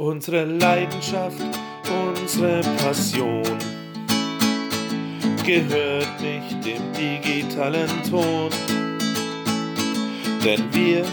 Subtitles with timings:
[0.00, 1.42] unsere Leidenschaft,
[2.08, 3.42] unsere Passion
[5.44, 8.48] gehört nicht dem digitalen Ton,
[10.42, 11.04] denn wir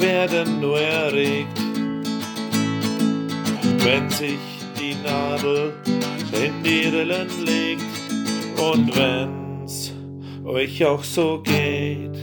[0.00, 1.58] werden nur erregt,
[3.84, 4.40] wenn sich
[4.76, 5.72] die Nadel
[6.32, 7.84] in die Rillen legt
[8.58, 9.92] und wenn's
[10.44, 12.18] euch auch so geht,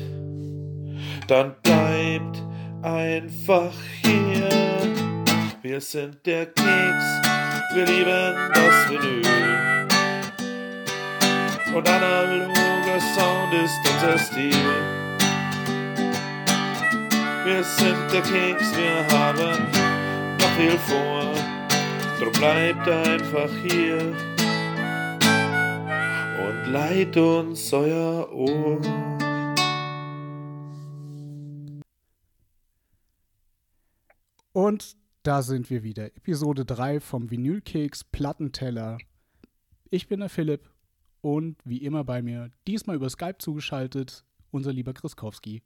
[1.28, 2.44] dann bleibt
[2.82, 3.72] einfach
[4.04, 4.69] hier.
[5.62, 7.22] Wir sind der Keks,
[7.74, 9.88] wir lieben das Vinyl.
[11.76, 14.54] Und analoger Sound ist unser Stil.
[17.44, 19.68] Wir sind der Keks, wir haben
[20.40, 21.34] noch viel vor.
[22.20, 24.16] Drum bleibt einfach hier
[26.48, 28.80] und leiht uns euer Ohr.
[34.54, 36.06] Und da sind wir wieder.
[36.06, 38.98] Episode 3 vom Vinylkeks Plattenteller.
[39.90, 40.70] Ich bin der Philipp
[41.22, 45.62] und wie immer bei mir, diesmal über Skype zugeschaltet, unser lieber Chriskowski.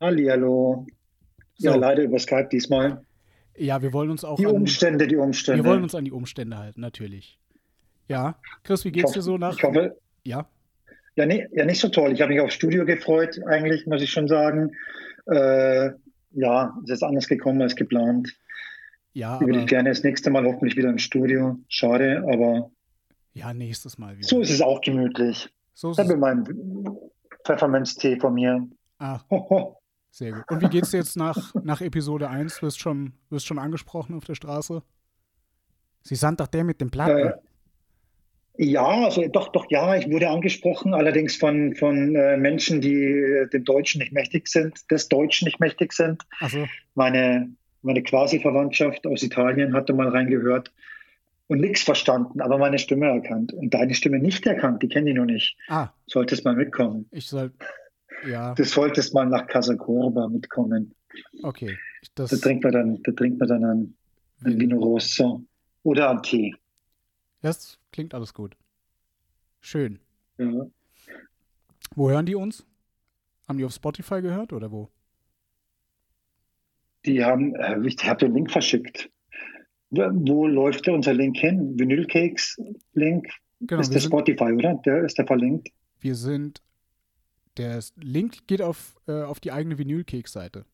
[0.00, 0.86] Hallihallo.
[1.56, 1.78] Ja, So.
[1.78, 3.04] leider über Skype diesmal.
[3.56, 5.62] Ja, wir wollen uns auch Die an, Umstände, die Umstände.
[5.62, 7.38] wir wollen uns an die Umstände halten, natürlich.
[8.08, 9.56] Ja, Chris, wie geht's hoffe, dir so nach?
[9.56, 10.48] Ich hoffe, Ja,
[11.14, 12.12] ja, nee, ja, nicht so toll.
[12.12, 14.72] Ich habe mich aufs Studio gefreut, eigentlich, muss ich schon sagen.
[15.26, 15.90] Äh,
[16.34, 18.34] ja, es ist anders gekommen als geplant.
[19.12, 21.58] ja, Ich würde gerne das nächste Mal hoffentlich wieder im Studio.
[21.68, 22.70] Schade, aber
[23.34, 24.26] ja, nächstes Mal wieder.
[24.28, 25.48] so ist es auch gemütlich.
[25.74, 26.44] So ist Ich habe meinen
[27.44, 28.66] Pfefferminztee von mir.
[28.98, 29.78] Ah, Hoho.
[30.10, 30.44] sehr gut.
[30.50, 32.60] Und wie geht's dir jetzt nach, nach Episode 1?
[32.62, 34.82] Wirst schon, wirst schon angesprochen auf der Straße?
[36.02, 37.28] Sie sind doch der mit dem Platten.
[37.28, 37.32] Äh,
[38.58, 43.48] Ja, also doch, doch, ja, ich wurde angesprochen, allerdings von, von äh, Menschen, die äh,
[43.48, 46.22] dem Deutschen nicht mächtig sind, des Deutschen nicht mächtig sind.
[46.40, 50.70] Also, Meine, meine Quasi-Verwandtschaft aus Italien hatte mal reingehört
[51.48, 53.52] und nichts verstanden, aber meine Stimme erkannt.
[53.54, 55.56] Und deine Stimme nicht erkannt, die kenne ich noch nicht.
[55.68, 57.06] ah, Solltest mal mitkommen.
[57.10, 57.52] ich soll.
[58.28, 60.94] Ja, Du solltest mal nach Casa Corba mitkommen.
[61.42, 61.76] okay.
[62.14, 63.94] Das, Da trinkt man dann, da trinkt man dann ein,
[64.44, 65.42] ein Vino Rosso
[65.84, 66.54] oder einen Tee.
[67.40, 68.56] das klingt alles gut.
[69.60, 70.00] Schön.
[70.38, 70.66] Ja.
[71.94, 72.66] Wo hören die uns?
[73.46, 74.88] Haben die auf Spotify gehört oder wo?
[77.04, 79.10] Die haben, äh, ich habe den Link verschickt.
[79.90, 81.78] Wo läuft der unser Link hin?
[81.78, 83.28] Vinylcakes-Link?
[83.60, 84.74] Genau, ist der sind, Spotify, oder?
[84.86, 85.68] Der ist der verlinkt.
[86.00, 86.62] wir sind.
[87.58, 90.64] Der Link geht auf, äh, auf die eigene Vinylkeks-Seite.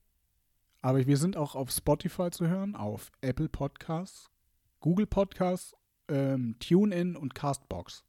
[0.81, 4.31] Aber wir sind auch auf Spotify zu hören, auf Apple Podcasts,
[4.79, 5.75] Google Podcasts,
[6.09, 8.05] ähm, TuneIn und Castbox.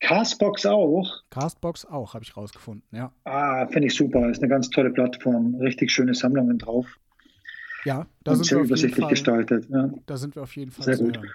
[0.00, 1.22] Castbox auch.
[1.30, 3.12] Castbox auch, habe ich rausgefunden, ja.
[3.24, 4.28] Ah, finde ich super.
[4.30, 5.54] Ist eine ganz tolle Plattform.
[5.56, 6.86] Richtig schöne Sammlungen drauf.
[7.84, 9.68] Ja, da und sind, sehr wir übersichtlich Fall, gestaltet.
[9.70, 9.90] Ja.
[10.06, 11.16] da sind wir auf jeden Fall Sehr gut.
[11.16, 11.30] hören.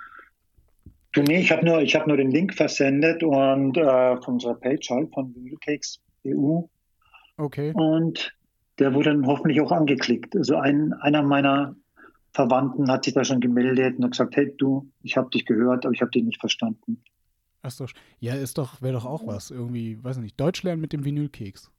[1.13, 4.55] Du, nee, ich habe nur, ich hab nur den Link versendet und äh, von unserer
[4.55, 6.61] Page halt, von Vinylcakes EU.
[7.37, 8.35] Okay, Und
[8.79, 10.35] der wurde dann hoffentlich auch angeklickt.
[10.35, 11.75] Also ein, einer meiner
[12.37, 15.85] Verwandten hat sich da schon gemeldet und hat gesagt, hey du, ich habe dich gehört,
[15.85, 17.01] aber ich habe dich nicht verstanden.
[17.63, 17.87] Ach so.
[18.19, 19.49] Ja, ist doch, wäre doch auch was.
[19.49, 21.71] Irgendwie, weiß nicht, Deutsch lernen mit dem Vinylkeks.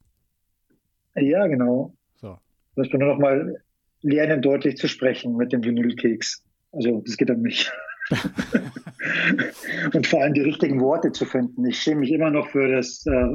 [1.15, 1.93] Ja, genau.
[2.15, 2.37] So.
[2.75, 3.63] Man nur noch mal
[4.01, 6.43] lernen, deutlich zu sprechen mit dem Vinylkeks.
[6.73, 7.71] Also das geht an mich.
[9.93, 11.65] und vor allem die richtigen Worte zu finden.
[11.67, 13.27] Ich schäme mich immer noch für das, äh,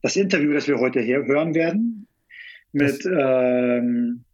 [0.00, 2.08] das Interview, das wir heute her hören werden
[2.72, 4.24] mit ähm,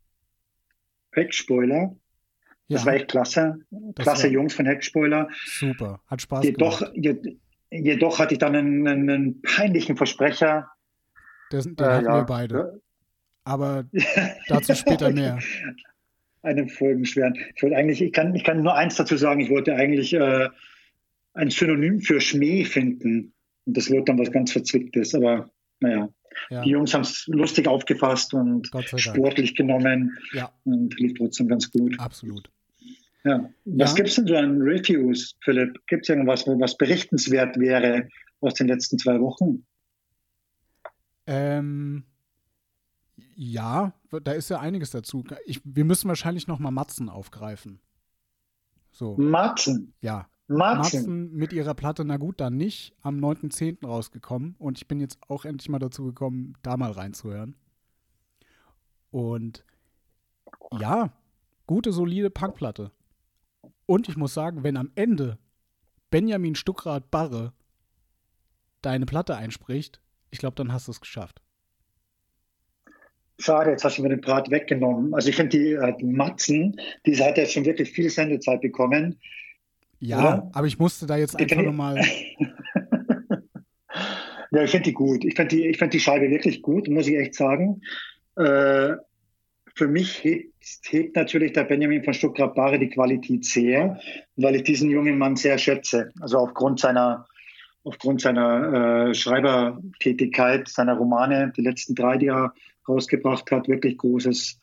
[2.68, 2.74] Heckspoiler.
[2.76, 3.58] Das Ja, war echt klasse.
[3.70, 5.28] Das klasse war- Jungs von Heckspoiler.
[5.44, 6.00] super.
[6.06, 6.92] Hat Spaß Jedoch, gemacht.
[6.96, 7.36] je,
[7.70, 10.68] jedoch hatte ich dann einen, einen peinlichen Versprecher.
[11.52, 12.16] Den, den Äh, hatten ja.
[12.16, 12.80] wir beide.
[13.44, 13.84] Aber
[14.48, 15.38] dazu später mehr.
[16.42, 17.34] Einen folgenschweren.
[17.56, 20.48] Ich wollte eigentlich, ich kann, ich kann nur eins dazu sagen, ich wollte eigentlich äh,
[21.34, 23.32] ein Synonym für Schmäh finden.
[23.64, 25.14] Und das wurde dann was ganz Verzwicktes.
[25.14, 26.08] Aber naja,
[26.50, 31.70] Ja, die Jungs haben es lustig aufgefasst und sportlich genommen Ja, und lief trotzdem ganz
[31.70, 31.98] gut.
[31.98, 32.50] absolut.
[33.24, 33.48] Ja.
[33.64, 33.96] Was Ja.
[33.96, 35.76] gibt's denn so an Reviews, Philipp?
[35.86, 38.08] Gibt es irgendwas, was berichtenswert wäre
[38.40, 39.64] aus den letzten zwei Wochen?
[41.26, 42.04] Ähm,
[43.34, 43.92] ja,
[44.22, 45.24] da ist ja einiges dazu.
[45.46, 47.80] Ich, wir müssen wahrscheinlich noch mal Matzen aufgreifen.
[48.90, 49.92] So, Matzen.
[50.00, 50.28] ja.
[50.50, 50.78] Matzen.
[51.00, 53.84] Matzen mit ihrer Platte Na gut, dann nicht, am 9.10.
[53.86, 54.54] rausgekommen.
[54.58, 57.54] Und ich bin jetzt auch endlich mal dazu gekommen, da mal reinzuhören.
[59.10, 59.64] Und
[60.80, 61.12] ja,
[61.66, 62.90] gute, solide Punkplatte.
[63.88, 65.38] Und ich muss sagen, wenn am Ende
[66.10, 67.54] Benjamin Stuckrad Barre
[68.82, 71.40] deine Platte einspricht, ich glaube, dann hast du es geschafft.
[73.38, 75.14] Schade, jetzt hast du mir den Part weggenommen.
[75.14, 79.18] Also ich finde die, äh, die Matzen, die hat ja schon wirklich viel Sendezeit bekommen.
[80.00, 80.50] Ja, Oder?
[80.52, 81.96] aber ich musste da jetzt einfach nochmal.
[84.50, 85.24] ja, ich finde die gut.
[85.24, 87.80] Ich finde die, find die Scheibe wirklich gut, muss ich echt sagen.
[88.36, 88.96] Äh,
[89.78, 90.52] für mich hebt,
[90.88, 94.00] hebt, natürlich der Benjamin von Stuttgart-Bare die Qualität sehr,
[94.36, 96.10] weil ich diesen jungen Mann sehr schätze.
[96.20, 97.26] Also aufgrund seiner,
[97.84, 102.52] aufgrund seiner äh, Schreibertätigkeit, seiner Romane, die letzten drei, die er
[102.88, 103.68] rausgebracht hat.
[103.68, 104.60] Wirklich großes,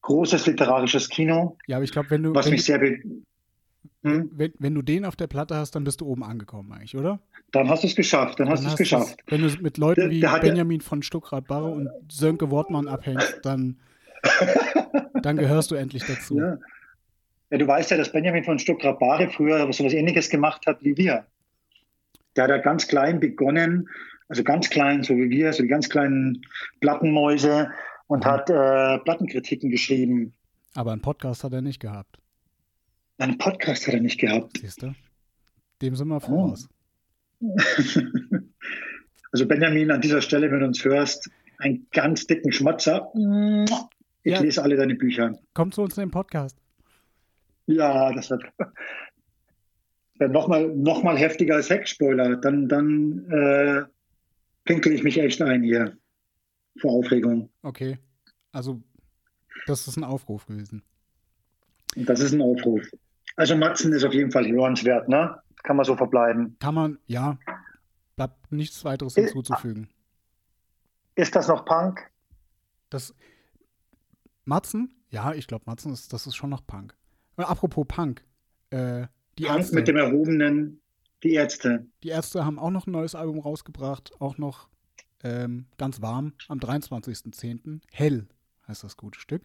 [0.00, 1.58] großes literarisches Kino.
[1.66, 2.34] Ja, aber ich glaube, wenn du.
[2.34, 2.80] Was wenn mich sehr.
[2.80, 4.30] Hm?
[4.32, 7.20] Wenn, wenn du den auf der Platte hast, dann bist du oben angekommen, eigentlich, oder?
[7.52, 8.40] Dann hast du es geschafft.
[8.40, 9.22] Dann, dann hast du es geschafft.
[9.26, 13.78] wenn du mit Leuten der, wie der Benjamin von Stuckrad-Barre und Sönke Wortmann abhängst, dann,
[15.22, 16.38] dann gehörst du endlich dazu.
[16.38, 16.58] Ja.
[17.50, 17.58] ja.
[17.58, 21.26] du weißt ja, dass Benjamin von Stuckrad-Barre früher so etwas Ähnliches gemacht hat wie wir.
[22.36, 23.88] Der hat ja ganz klein begonnen
[24.28, 26.42] also ganz klein, so wie wir, so die ganz kleinen
[26.80, 27.70] Plattenmäuse
[28.06, 28.28] und mhm.
[28.28, 30.34] hat äh, Plattenkritiken geschrieben.
[30.74, 32.18] Aber einen Podcast hat er nicht gehabt.
[33.18, 34.58] Einen Podcast hat er nicht gehabt.
[34.58, 34.92] Siehst du?
[35.82, 36.68] Dem sind wir voraus.
[37.40, 37.56] Oh.
[39.32, 43.12] also Benjamin, an dieser Stelle, wenn du uns hörst, einen ganz dicken Schmatzer.
[44.24, 44.40] Ich ja.
[44.40, 45.38] lese alle deine Bücher.
[45.52, 46.58] Komm zu uns in den Podcast.
[47.66, 48.42] Ja, das wird,
[50.18, 52.36] wird nochmal noch mal heftiger als Heckspoiler.
[52.36, 53.84] Dann, dann äh,
[54.64, 55.96] pinkel ich mich echt ein hier
[56.80, 57.50] vor Aufregung.
[57.62, 57.98] Okay.
[58.52, 58.82] Also,
[59.66, 60.82] das ist ein Aufruf gewesen.
[61.94, 62.82] Das ist ein Aufruf.
[63.36, 65.38] Also, Matzen ist auf jeden Fall hörenswert, ne?
[65.64, 66.56] Kann man so verbleiben.
[66.60, 67.38] Kann man, ja.
[68.16, 69.90] Bleibt nichts weiteres hinzuzufügen.
[71.14, 72.10] Ist das noch Punk?
[72.88, 73.14] Das.
[74.44, 74.94] Matzen?
[75.10, 76.96] Ja, ich glaube, Matzen ist, das ist schon noch Punk.
[77.36, 78.24] Apropos Punk.
[78.70, 79.06] Äh,
[79.38, 80.80] die Punk Ärzte, mit dem erhobenen
[81.22, 81.86] die Ärzte.
[82.02, 84.68] Die Ärzte haben auch noch ein neues Album rausgebracht, auch noch
[85.22, 87.80] ähm, ganz warm am 23.10.
[87.90, 88.26] Hell
[88.68, 89.42] heißt das gute Stück.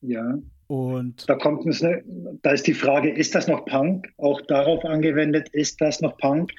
[0.00, 0.38] Ja.
[0.68, 2.04] Und da kommt es, ne,
[2.42, 4.12] da ist die Frage, ist das noch Punk?
[4.16, 6.52] Auch darauf angewendet, ist das noch Punk?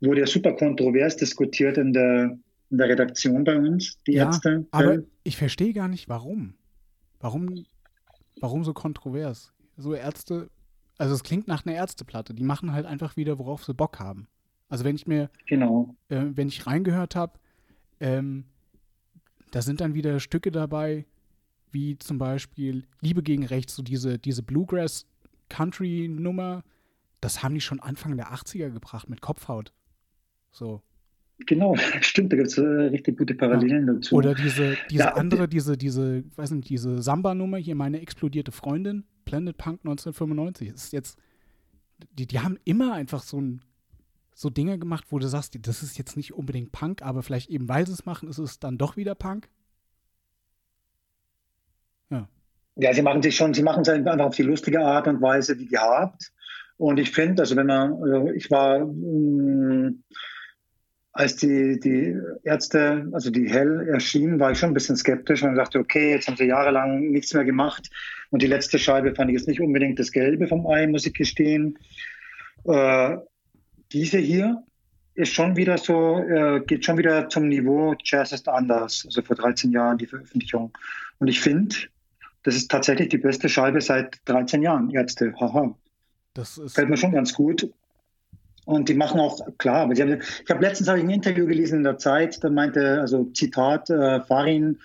[0.00, 2.36] Wurde ja super kontrovers diskutiert in der,
[2.72, 4.66] in der Redaktion bei uns, die ja, Ärzte.
[4.72, 6.54] Aber ich verstehe gar nicht, warum.
[7.20, 7.64] Warum,
[8.40, 9.52] warum so kontrovers?
[9.76, 10.50] So Ärzte
[11.02, 12.32] also es klingt nach einer Ärzteplatte.
[12.32, 14.28] Die machen halt einfach wieder, worauf sie Bock haben.
[14.68, 15.96] Also wenn ich mir, genau.
[16.08, 17.40] äh, wenn ich reingehört habe,
[17.98, 18.44] ähm,
[19.50, 21.04] da sind dann wieder Stücke dabei,
[21.70, 26.62] wie zum Beispiel Liebe gegen Rechts, so diese, diese Bluegrass-Country-Nummer,
[27.20, 29.72] das haben die schon Anfang der 80er gebracht mit Kopfhaut.
[30.52, 30.82] So.
[31.46, 33.94] Genau, stimmt, da gibt es äh, richtig gute Parallelen ja.
[33.94, 34.14] dazu.
[34.14, 39.04] Oder diese, diese ja, andere, diese, diese, weiß nicht, diese Samba-Nummer hier, meine explodierte Freundin,
[39.24, 40.68] Planet Punk 1995.
[40.68, 41.18] ist jetzt,
[42.18, 43.62] die, die haben immer einfach so ein,
[44.34, 47.68] so Dinge gemacht, wo du sagst, das ist jetzt nicht unbedingt Punk, aber vielleicht eben,
[47.68, 49.48] weil sie es machen, ist es dann doch wieder Punk.
[52.10, 52.28] Ja.
[52.76, 55.58] Ja, sie machen sich schon, sie machen es einfach auf die lustige Art und Weise
[55.58, 56.32] wie gehabt.
[56.78, 60.02] Und ich finde, also wenn man, also ich war, mh, mm,
[61.12, 65.54] als die, die Ärzte, also die Hell erschienen, war ich schon ein bisschen skeptisch und
[65.56, 67.90] dachte, okay, jetzt haben sie jahrelang nichts mehr gemacht.
[68.30, 71.12] Und die letzte Scheibe fand ich jetzt nicht unbedingt das Gelbe vom Ei, muss ich
[71.12, 71.78] gestehen.
[72.64, 73.16] Äh,
[73.92, 74.62] diese hier
[75.14, 79.02] ist schon wieder so, äh, geht schon wieder zum Niveau Jazz ist anders.
[79.04, 80.72] Also vor 13 Jahren die Veröffentlichung.
[81.18, 81.76] Und ich finde,
[82.42, 85.34] das ist tatsächlich die beste Scheibe seit 13 Jahren, Ärzte.
[85.38, 85.76] Haha.
[86.32, 87.70] Das ist Fällt mir schon ganz gut.
[88.64, 91.46] Und die machen auch, klar, aber sie haben, ich habe letztens hab ich ein Interview
[91.46, 94.78] gelesen in der Zeit, da meinte, also Zitat, äh, Farin,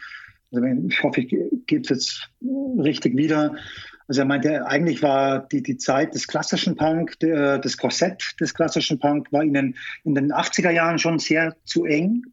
[0.51, 1.29] also ich hoffe, ich
[1.67, 2.29] gebe es jetzt
[2.79, 3.55] richtig wieder.
[4.07, 8.53] Also er meinte, eigentlich war die, die Zeit des klassischen Punk, der, das Korsett des
[8.53, 12.24] klassischen Punk war ihnen in den 80er Jahren schon sehr zu eng.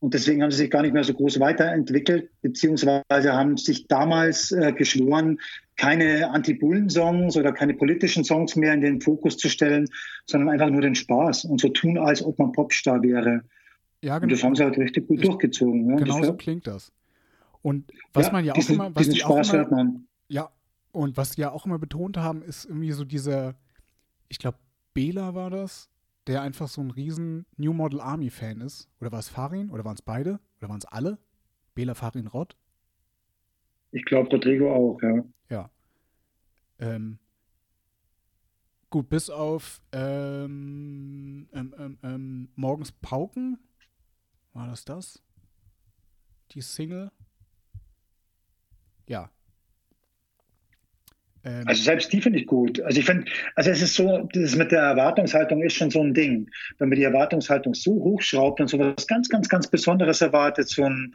[0.00, 4.50] Und deswegen haben sie sich gar nicht mehr so groß weiterentwickelt, beziehungsweise haben sich damals
[4.50, 5.38] äh, geschworen,
[5.76, 9.86] keine Anti-Bullen-Songs oder keine politischen Songs mehr in den Fokus zu stellen,
[10.26, 13.42] sondern einfach nur den Spaß und so tun, als ob man Popstar wäre.
[14.02, 14.22] Ja, genau.
[14.22, 15.90] Und das haben sie halt richtig gut ich, durchgezogen.
[15.90, 16.92] Ja, genau so klingt das.
[17.60, 19.70] Und was ja, man ja auch diesen, immer, was diesen die Spaß auch immer, hört
[19.70, 20.06] man.
[20.28, 20.48] Ja,
[20.92, 23.54] und was die ja auch immer betont haben, ist irgendwie so dieser,
[24.28, 24.56] ich glaube,
[24.94, 25.89] Bela war das,
[26.26, 28.88] der einfach so ein riesen New Model Army Fan ist.
[29.00, 29.70] Oder war es Farin?
[29.70, 30.40] Oder waren es beide?
[30.58, 31.18] Oder waren es alle?
[31.74, 32.56] Bela, Farin, Rott?
[33.92, 35.24] Ich glaube, Rodrigo auch, ja.
[35.48, 35.70] Ja.
[36.78, 37.18] Ähm,
[38.88, 43.58] gut, bis auf ähm, ähm, ähm, ähm Morgens Pauken.
[44.52, 45.22] War das das?
[46.52, 47.10] Die Single?
[49.08, 49.30] Ja.
[51.44, 52.80] Ähm, Also selbst die finde ich gut.
[52.82, 56.14] Also ich finde, also es ist so, das mit der Erwartungshaltung ist schon so ein
[56.14, 56.50] Ding.
[56.78, 60.84] Wenn man die Erwartungshaltung so hochschraubt und so was ganz, ganz, ganz Besonderes erwartet, so
[60.84, 61.14] ein,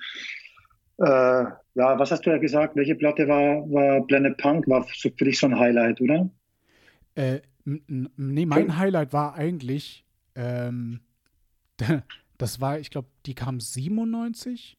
[0.98, 2.76] äh, ja, was hast du ja gesagt?
[2.76, 4.68] Welche Platte war, war Blended Punk?
[4.68, 6.30] War so für dich so ein Highlight, oder?
[7.16, 10.06] Äh, nee, mein Highlight war eigentlich,
[10.36, 11.02] ähm,
[12.38, 14.78] das war, ich glaube, die kam 97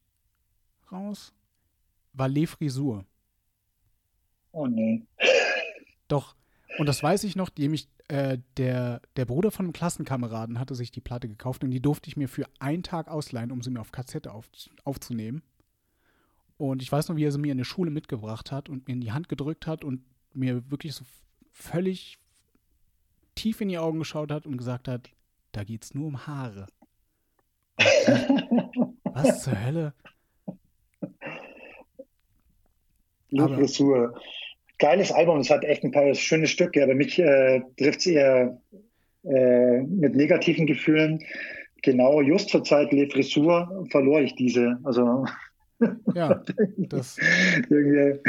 [0.91, 1.33] raus,
[2.13, 3.05] war Les Frisur.
[4.51, 5.03] Oh nee.
[6.07, 6.35] Doch,
[6.77, 10.91] und das weiß ich noch, nämlich äh, der, der Bruder von einem Klassenkameraden hatte sich
[10.91, 13.81] die Platte gekauft und die durfte ich mir für einen Tag ausleihen, um sie mir
[13.81, 14.49] auf Kassette auf,
[14.83, 15.41] aufzunehmen.
[16.57, 18.93] Und ich weiß noch, wie er sie mir in der Schule mitgebracht hat und mir
[18.93, 20.01] in die Hand gedrückt hat und
[20.33, 21.03] mir wirklich so
[21.51, 22.17] völlig
[23.35, 25.09] tief in die Augen geschaut hat und gesagt hat,
[25.51, 26.67] da geht's nur um Haare.
[29.03, 29.93] Was zur Hölle?
[33.29, 34.19] Le Aber- Frisur.
[34.79, 38.61] Geiles Album, es hat echt ein paar schöne Stücke, aber mich äh, trifft es eher
[39.23, 41.19] äh, mit negativen Gefühlen.
[41.83, 44.77] Genau, just zur Zeit Le Frisur verlor ich diese.
[44.83, 45.25] Also
[46.13, 46.43] Ja,
[46.77, 47.17] das,
[47.69, 48.19] irgendwie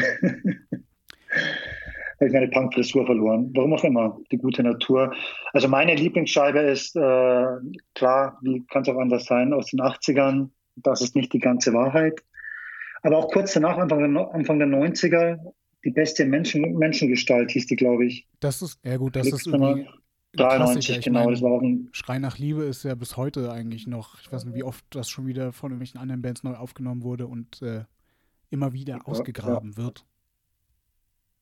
[2.18, 3.50] habe ich meine Punk-Frisur verloren.
[3.54, 5.14] Warum auch immer, die gute Natur.
[5.52, 7.46] Also meine Lieblingsscheibe ist, äh,
[7.94, 10.50] klar, wie kann es auch anders sein, aus den 80ern.
[10.76, 12.20] Das ist nicht die ganze Wahrheit.
[13.02, 15.38] Aber auch kurz danach, Anfang der, Anfang der 90er,
[15.84, 18.26] die beste Menschen, Menschengestalt hieß die, glaube ich.
[18.40, 19.98] das ist, ja gut, das ist irgendwie ein Klassiker.
[20.36, 21.20] 93, Ich genau.
[21.20, 24.30] meine, das war auch ein, Schrei nach Liebe ist ja bis heute eigentlich noch, ich
[24.30, 27.62] weiß nicht, wie oft das schon wieder von irgendwelchen anderen Bands neu aufgenommen wurde und
[27.62, 27.84] äh,
[28.50, 30.04] immer wieder ausgegraben wird.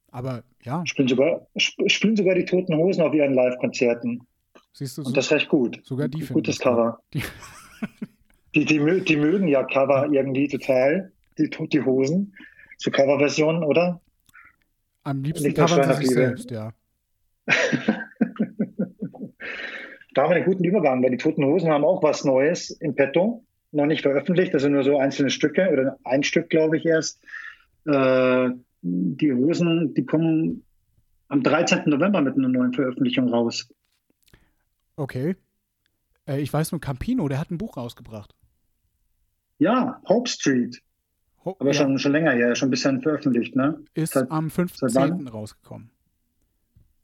[0.09, 4.23] Aber ja, spielen, sogar, sp- spielen sogar die Toten Hosen auf ihren Live-Konzerten.
[4.73, 5.81] siehst du, Und das recht gut.
[5.85, 6.59] sogar die finden Gutes.
[6.59, 7.01] Cover.
[7.13, 7.23] Die,
[8.55, 12.35] Die, die, die mögen ja Cover irgendwie total, die, die Hosen.
[12.79, 14.01] So Coverversionen, oder?
[15.07, 16.73] Am liebsten covern sie sich selbst, ja.
[20.15, 22.95] Da haben wir einen guten Übergang, weil die Toten Hosen haben auch was Neues im
[22.95, 23.45] Petto.
[23.71, 27.23] Noch nicht veröffentlicht, das sind nur so einzelne Stücke oder ein Stück, glaube ich, erst.
[27.85, 28.49] Äh,
[28.81, 30.65] die Hosen, die kommen
[31.29, 31.83] am 13.
[31.85, 33.69] November mit einer neuen Veröffentlichung raus.
[34.97, 35.37] Okay.
[36.27, 38.35] Äh, ich weiß nur, Campino, der hat ein Buch rausgebracht.
[39.59, 40.83] Ja, Hope Street.
[41.47, 43.79] Ho Aber ja, schon, schon länger her, schon ein bisschen veröffentlicht, ne?
[43.95, 45.21] ist seit- am seit wann?
[45.21, 45.31] 5.10.
[45.31, 45.91] rausgekommen.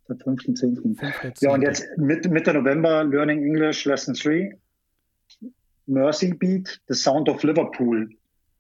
[0.09, 0.99] Seit 15.10.
[0.99, 1.45] 5.10..
[1.45, 4.59] Ja, und jetzt Mitte, Mitte November Learning English Lesson 3.
[5.87, 8.11] Mercy Beat, The Sound of Liverpool.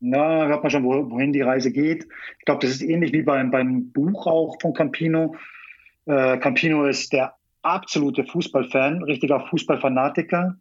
[0.01, 2.07] Na, hört man schon, wo, wohin die Reise geht.
[2.39, 5.37] Ich glaube, das ist ähnlich wie beim, beim Buch auch von Campino.
[6.07, 10.57] Äh, Campino ist der absolute Fußballfan, richtiger Fußballfanatiker.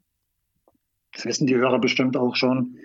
[1.13, 2.78] Das wissen die Hörer bestimmt auch schon.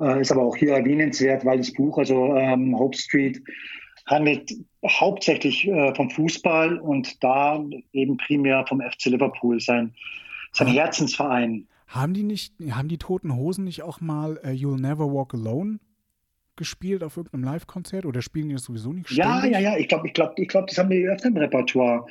[0.00, 3.42] Äh, ist aber auch hier erwähnenswert, weil das Buch, also ähm, Hope Street,
[4.06, 4.52] handelt
[4.86, 9.94] hauptsächlich äh, vom Fußball und da eben primär vom FC Liverpool, sein,
[10.52, 10.72] sein Ah.
[10.72, 11.66] Herzensverein.
[11.86, 15.78] Haben die nicht, haben die Toten Hosen nicht auch mal äh, You'll Never Walk Alone
[16.56, 19.52] gespielt auf irgendeinem Live-Konzert oder spielen die das sowieso nicht Ja, ständig?
[19.52, 22.06] ja, ja, ich glaube, ich glaub, ich glaub, das haben die öfter im Repertoire.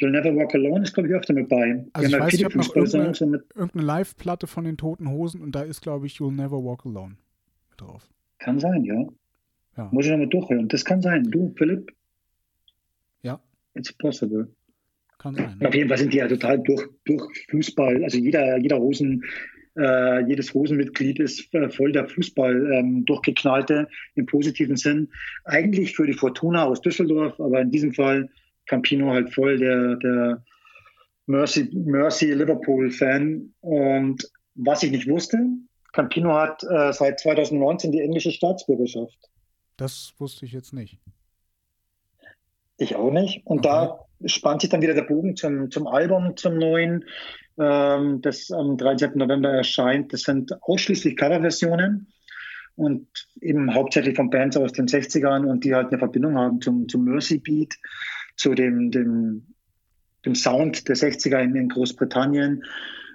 [0.00, 1.84] You'll Never Walk Alone ist, glaube ich, öfter mit bei.
[1.92, 2.94] Also ich ja weiß, ich habe noch mit,
[3.54, 7.16] Irgendeine Live-Platte von den Toten Hosen und da ist, glaube ich, You'll Never Walk Alone
[7.76, 8.08] drauf.
[8.38, 9.06] kann sein, ja.
[9.76, 9.88] Ja.
[9.92, 10.68] Muss ich nochmal durchhören.
[10.68, 11.24] Das kann sein.
[11.30, 11.92] Du, Philipp?
[13.22, 13.40] Ja.
[13.74, 14.48] It's possible.
[15.18, 15.56] Kann sein.
[15.60, 18.02] Und auf jeden Fall sind die ja total durch, durch Fußball.
[18.04, 19.22] Also jeder, jeder Hosen,
[19.76, 25.08] äh, jedes Hosenmitglied ist äh, voll der Fußball ähm, durchgeknallte im positiven Sinn.
[25.44, 28.28] Eigentlich für die Fortuna aus Düsseldorf, aber in diesem Fall
[28.66, 30.44] Campino halt voll der, der
[31.26, 33.52] Mercy, Mercy Liverpool-Fan.
[33.60, 35.38] Und was ich nicht wusste,
[35.92, 39.18] Campino hat äh, seit 2019 die englische Staatsbürgerschaft.
[39.76, 40.98] Das wusste ich jetzt nicht.
[42.76, 43.46] Ich auch nicht.
[43.46, 43.68] Und Okay.
[43.68, 47.04] da spannt sich dann wieder der Bogen zum, zum Album, zum neuen,
[47.58, 49.12] ähm, das am 13.
[49.14, 50.12] November erscheint.
[50.12, 52.08] Das sind ausschließlich Coverversionen
[52.76, 53.06] und
[53.40, 57.04] eben hauptsächlich von Bands aus den 60ern und die halt eine Verbindung haben zum, zum
[57.04, 57.74] Mercy Beat,
[58.36, 59.46] zu dem, dem,
[60.24, 62.64] dem Sound der 60er in, in Großbritannien.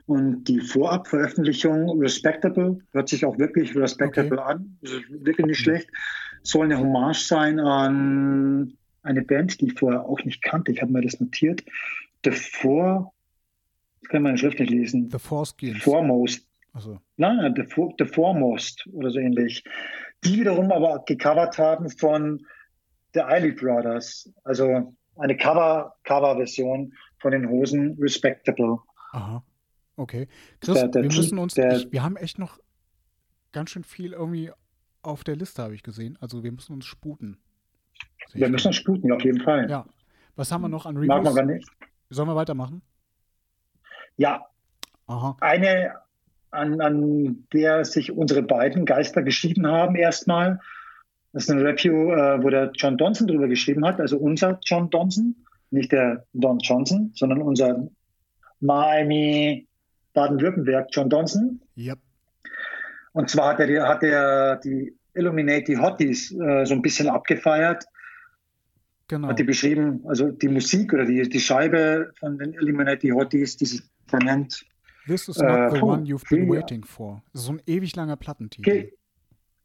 [0.07, 5.89] Und die Vorabveröffentlichung Respectable hört sich auch wirklich respectable an, ist wirklich nicht schlecht,
[6.43, 10.71] soll eine Hommage sein an eine Band, die ich vorher auch nicht kannte.
[10.71, 11.63] Ich habe mir das notiert.
[12.23, 13.13] The Four,
[14.01, 15.09] das kann man schriftlich lesen.
[15.11, 15.81] The Foreskins.
[15.83, 16.47] Foremost.
[16.73, 19.63] Also, Nein, the, For- the Foremost oder so ähnlich.
[20.23, 22.45] Die wiederum aber gecovert haben von
[23.13, 24.29] The Eiley Brothers.
[24.43, 28.79] Also eine Cover, Cover-Version von den Hosen Respectable.
[29.13, 29.43] aha.
[29.97, 30.27] Okay.
[30.59, 32.59] Chris, Der- der wir müssen uns, der- ich, wir haben echt noch
[33.53, 34.51] ganz schön viel irgendwie
[35.03, 36.17] auf der Liste, habe ich gesehen.
[36.19, 37.37] Also wir müssen uns sputen.
[38.33, 39.69] Wir müssen uns sputen, auf jeden Fall.
[39.69, 39.85] Ja.
[40.35, 41.35] Was haben wir noch an Mag man Reviews?
[41.35, 41.69] gar nicht.
[42.09, 42.81] Sollen wir weitermachen?
[44.17, 44.45] Ja,
[45.07, 45.37] Aha.
[45.41, 45.93] eine,
[46.51, 50.59] an, an der sich unsere beiden Geister geschieden haben erstmal.
[51.33, 54.89] Das ist ein Review, äh, wo der John Donson drüber geschrieben hat, also unser John
[54.89, 55.35] Donson,
[55.71, 57.87] nicht der Don Johnson, sondern unser
[58.61, 59.67] Miami
[60.13, 61.61] Baden-Württemberg John Donson.
[61.77, 61.99] Yep.
[63.11, 67.85] Und zwar hat er, hat er die Illuminati Hotties äh, so ein bisschen abgefeiert,
[69.07, 69.27] Genau.
[69.27, 73.65] hat die beschrieben, also die Musik oder die, die Scheibe von den Illuminati Hotties, die
[73.65, 73.81] sich
[74.23, 74.65] nennt,
[75.05, 77.21] This is not äh, the one you've been waiting for.
[77.33, 78.63] So ein ewig langer Plattentitel.
[78.63, 78.91] Ge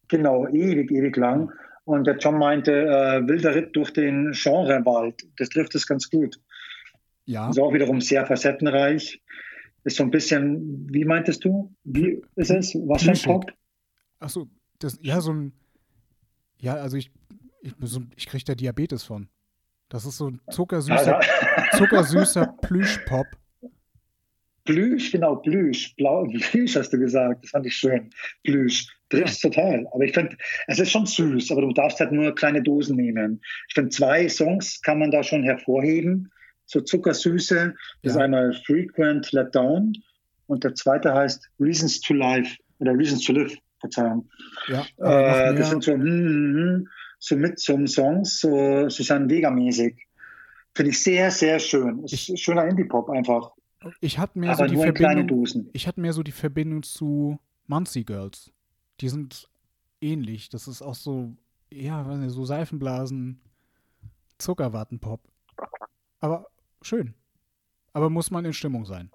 [0.08, 1.50] genau, ewig, ewig lang.
[1.84, 5.22] Und der John meinte, äh, wilder Ritt durch den Genrewald.
[5.38, 6.38] Das trifft es ganz gut.
[7.24, 9.22] Ja, Ist auch wiederum sehr facettenreich.
[9.84, 11.74] Ist so ein bisschen, wie meintest du?
[11.84, 12.74] Wie ist es?
[12.74, 13.18] Was für ein.
[13.22, 13.50] Pop?
[14.18, 14.46] achso,
[14.80, 15.52] das, ja, so ein,
[16.58, 17.10] ja, also ich,
[17.62, 19.28] ich, so, ich kriege da Diabetes von.
[19.88, 21.20] Das ist so ein zuckersüßer,
[21.76, 23.26] zuckersüßer Plüschpop.
[24.64, 25.94] Plüsch, genau, Plüsch.
[25.96, 27.44] Blau, Plüsch hast du gesagt.
[27.44, 28.10] Das fand ich schön.
[28.44, 28.86] Plüsch.
[29.08, 29.86] Triffst total.
[29.92, 30.36] Aber ich finde,
[30.68, 33.40] es ist schon süß, aber du darfst halt nur kleine Dosen nehmen.
[33.68, 36.30] Ich finde, zwei Songs kann man da schon hervorheben.
[36.66, 37.74] So Zuckersüße.
[38.02, 38.24] Das ist Ja.
[38.24, 39.94] einmal Frequent Let Down
[40.46, 43.56] und der zweite heißt Reasons to Life oder Reasons to Live.
[43.80, 44.28] Verzeihung.
[44.68, 50.06] Ja, Äh, das sind so, hm, hm, hm, so mit so Songs, so Susanne Vega-mäßig.
[50.74, 52.04] Finde ich sehr, sehr schön.
[52.04, 53.50] Ist Ich- schöner Indie-Pop einfach.
[54.00, 58.52] ich hatte mehr so die Verbindung, ich hatte mehr so die Verbindung zu Muncie Girls.
[59.00, 59.48] Die sind
[60.00, 60.48] ähnlich.
[60.50, 61.34] Das ist auch so,
[61.72, 63.40] ja, nicht, so Seifenblasen,
[64.38, 65.20] Zuckerwattenpop.
[66.20, 66.46] Aber
[66.82, 67.14] schön.
[67.92, 69.10] Aber muss man in Stimmung sein.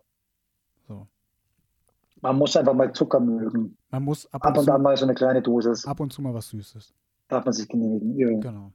[2.21, 3.77] Man muss einfach mal Zucker mögen.
[3.89, 6.11] Man muss ab Ab und, und an zu, mal so eine kleine Dosis ab und
[6.11, 6.93] zu mal was Süßes.
[7.27, 8.17] darf man sich genehmigen.
[8.17, 8.39] Ja.
[8.39, 8.71] Genau.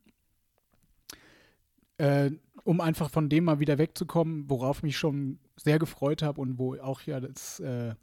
[1.98, 2.32] Äh,
[2.64, 6.76] um einfach von dem mal wieder wegzukommen, worauf mich schon sehr gefreut habe und wo
[6.76, 7.94] auch ja das, äh,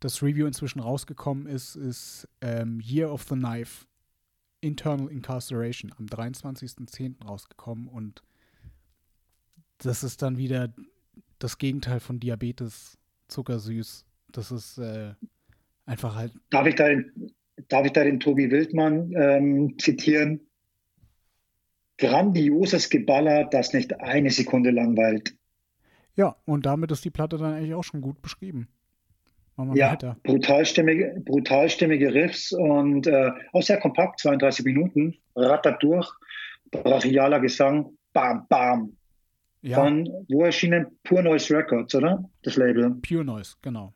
[0.00, 3.86] das Review inzwischen rausgekommen ist, ist ähm, Year of the Knife
[4.60, 7.24] Internal Incarceration am 23.10.
[7.24, 8.22] rausgekommen und
[9.78, 10.72] das ist dann wieder
[11.38, 14.04] das Gegenteil von Diabetes, zuckersüß.
[14.36, 15.14] Das ist äh,
[15.86, 17.32] einfach halt, Darf, ich da den,
[17.68, 20.40] darf ich da den Tobi Wildmann ähm, zitieren?
[21.98, 25.34] Grandioses Geballer, das nicht eine Sekunde langweilt.
[26.14, 28.68] ja, und damit ist die Platte dann eigentlich auch schon gut beschrieben.
[29.56, 30.16] Machen wir Ja, weiter.
[30.22, 36.10] brutalstimmige, Riffs und äh, auch sehr kompakt, 32 Minuten, rattert durch,
[36.70, 38.96] brachialer Gesang, bam, bam.
[39.62, 39.78] Ja.
[39.80, 42.22] Von, wo erschienen Pure Noise Records, oder?
[42.42, 42.96] Das Label.
[43.06, 43.94] Pure Noise, genau.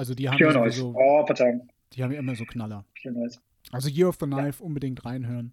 [0.00, 0.78] Also die haben, Pure ja Noise.
[0.80, 1.68] sowieso, Oh, Verzeihung.
[1.92, 2.86] die haben ja immer so Knaller.
[3.02, 3.38] Pure Noise.
[3.70, 5.52] Also Year of the Knife unbedingt reinhören.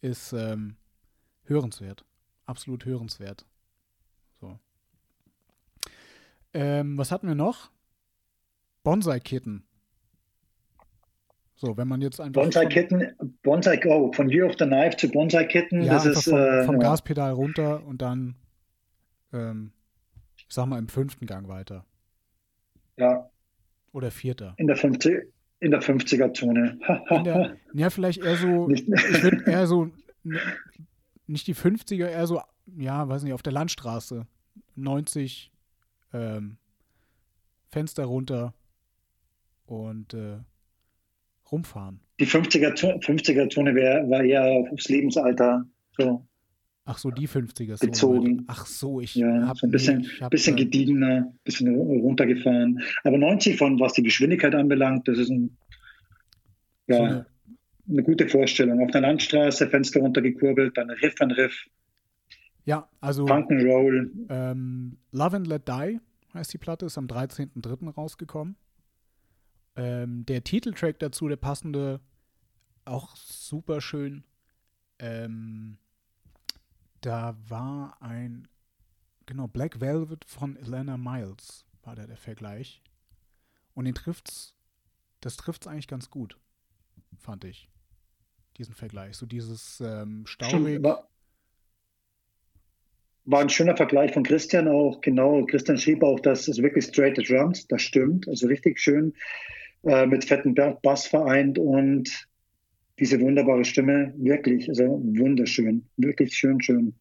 [0.00, 0.76] Ist ähm,
[1.44, 2.06] hörenswert.
[2.46, 3.44] Absolut hörenswert.
[4.40, 4.58] So.
[6.54, 7.70] Ähm, was hatten wir noch?
[8.82, 9.66] Bonsai Kitten.
[11.56, 13.12] So, wenn man jetzt einfach Bonsai von- Kitten,
[13.42, 16.64] Bonsai Go, von Year of the Knife zu Bonsai Kitten, ja, das ist vom, äh,
[16.64, 16.80] vom ja.
[16.80, 18.36] Gaspedal runter und dann,
[19.34, 19.72] ähm,
[20.38, 21.84] ich sag mal, im fünften Gang weiter.
[22.96, 23.28] ja,
[23.96, 24.54] Oder vierter.
[24.58, 25.24] in der 50,
[25.60, 26.78] in der 50er Zone.
[27.08, 29.84] In der, ja, vielleicht eher so, Nicht- ich würde eher so,
[30.24, 30.38] n-
[31.26, 32.42] nicht die 50er, eher so,
[32.76, 34.26] ja, weiß nicht, auf der Landstraße.
[34.74, 35.50] 90,
[36.12, 36.58] ähm,
[37.70, 38.52] Fenster runter
[39.64, 40.38] und äh,
[41.50, 42.00] rumfahren.
[42.20, 45.64] Die 50er, Zo- 50er Zone wär, war eher aufs Lebensalter
[45.96, 46.26] so,
[46.86, 47.76] Ach so, die 50er.
[47.76, 48.38] so Bezogen.
[48.38, 48.44] weit.
[48.46, 52.80] Ach so, ich ja, hab so ein bisschen, ich hab, bisschen gediegener, bisschen runtergefahren.
[53.04, 55.56] Aber 90 von, was die Geschwindigkeit anbelangt, das ist ein,
[56.86, 57.26] ja, so eine,
[57.90, 58.82] eine gute Vorstellung.
[58.84, 61.66] Auf der Landstraße, Fenster runtergekurbelt, dann Riff an Riff,
[62.66, 64.10] ja, also Punk'n'Roll.
[64.28, 66.00] Ähm, Love and Let Die
[66.34, 67.94] heißt die Platte, ist am 13.03.
[67.94, 68.56] rausgekommen.
[69.76, 72.00] Ähm, der Titeltrack dazu, der passende,
[72.84, 74.24] auch super schön.
[74.98, 75.78] Ähm,
[77.06, 78.48] da war ein,
[79.26, 82.82] genau, Black Velvet von Elena Miles war da der Vergleich.
[83.74, 84.56] Und den trifft's,
[85.20, 86.36] das trifft's eigentlich ganz gut,
[87.16, 87.68] fand ich.
[88.56, 89.16] Diesen Vergleich.
[89.16, 90.82] So dieses ähm, staurig.
[90.82, 91.08] War,
[93.26, 95.44] war ein schöner Vergleich von Christian auch, genau.
[95.46, 98.26] Christian schrieb auch, das ist wirklich straight Drums, das stimmt.
[98.26, 99.14] Also richtig schön
[99.84, 102.28] äh, mit fetten Ba- Bass vereint und
[102.98, 106.94] diese wunderbare Stimme, wirklich, also wunderschön, wirklich schön, schön.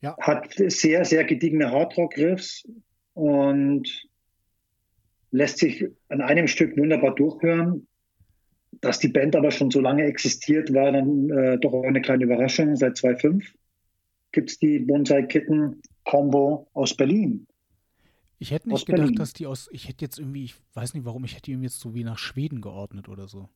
[0.00, 0.16] Ja.
[0.20, 2.66] Hat sehr, sehr gediegene Hardrock-Riffs
[3.14, 4.08] und
[5.30, 7.86] lässt sich an einem Stück wunderbar durchhören.
[8.82, 12.24] Dass die Band aber schon so lange existiert, war dann äh, doch auch eine kleine
[12.24, 13.54] Überraschung seit 2005.
[14.32, 17.46] gibt es die Bonsai Kitten Combo aus Berlin.
[18.38, 19.16] Ich hätte nicht gedacht, Berlin.
[19.16, 19.68] dass die aus.
[19.72, 22.04] Ich hätte jetzt irgendwie, ich weiß nicht warum, ich hätte die irgendwie jetzt so wie
[22.04, 23.48] nach Schweden geordnet oder so.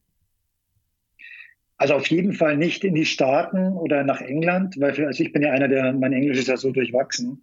[1.81, 5.33] Also auf jeden Fall nicht in die Staaten oder nach England, weil für, also ich
[5.33, 7.43] bin ja einer, der mein Englisch ist ja so durchwachsen.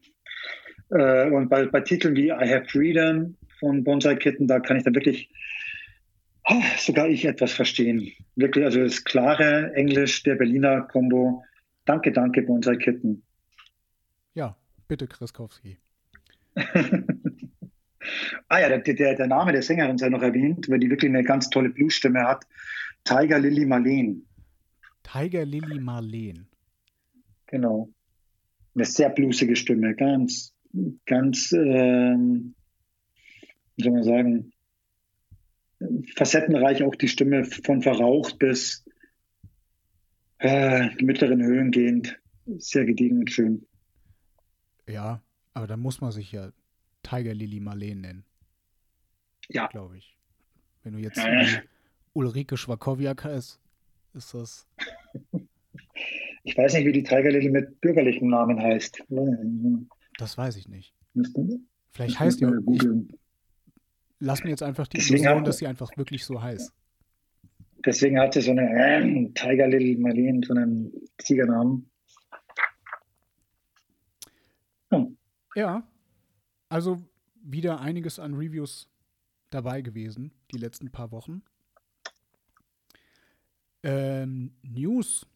[0.92, 4.84] Äh, und bei, bei Titeln wie I Have Freedom von Bonsai Kitten, da kann ich
[4.84, 5.32] dann wirklich
[6.48, 8.12] oh, sogar ich etwas verstehen.
[8.36, 11.44] Wirklich, also das klare Englisch der Berliner Combo.
[11.86, 13.24] Danke, danke, Bonsai Kitten.
[14.36, 14.56] Ja,
[14.88, 15.80] bitte, Kriskowski.
[18.50, 21.24] ah ja, der, der, der, Name der Sängerin sei noch erwähnt, weil die wirklich eine
[21.24, 22.46] ganz tolle Bluesstimme hat.
[23.08, 24.28] Tiger Lily Marleen.
[25.04, 26.46] Tiger Lily Marleen.
[27.46, 27.90] Genau.
[28.76, 30.54] Eine sehr bluesige Stimme, ganz,
[31.06, 32.54] ganz, ähm,
[33.78, 34.52] wie soll man sagen,
[36.18, 38.84] facettenreich auch die Stimme von verraucht bis
[40.40, 42.20] äh, mittleren Höhen gehend.
[42.58, 43.66] Sehr gediegen und schön.
[44.86, 46.52] Ja, aber dann muss man sich ja
[47.04, 48.26] Tiger Lily Marleen nennen.
[49.48, 49.68] Ja.
[49.68, 50.18] Glaube ich.
[50.84, 51.62] Wenn du jetzt äh.
[52.18, 53.60] Ulrike Schwakowiak heißt,
[54.16, 54.68] ist das.
[56.44, 59.04] Ich weiß nicht, wie die Tiger Lily mit bürgerlichem Namen heißt.
[60.18, 60.96] Das weiß ich nicht.
[61.92, 62.54] Vielleicht heißt die auch.
[62.72, 62.84] Ich,
[64.20, 66.74] lass mir jetzt einfach die Illusion, dass sie einfach wirklich so heißt.
[67.86, 71.88] Deswegen hat sie so eine äh, Tiger Lily Marleen, so einen Siegernamen.
[75.56, 75.88] Ja,
[76.70, 76.98] also
[77.44, 78.90] wieder einiges an Reviews
[79.50, 81.42] dabei gewesen, die letzten paar Wochen.
[83.84, 85.28] Ähm, News.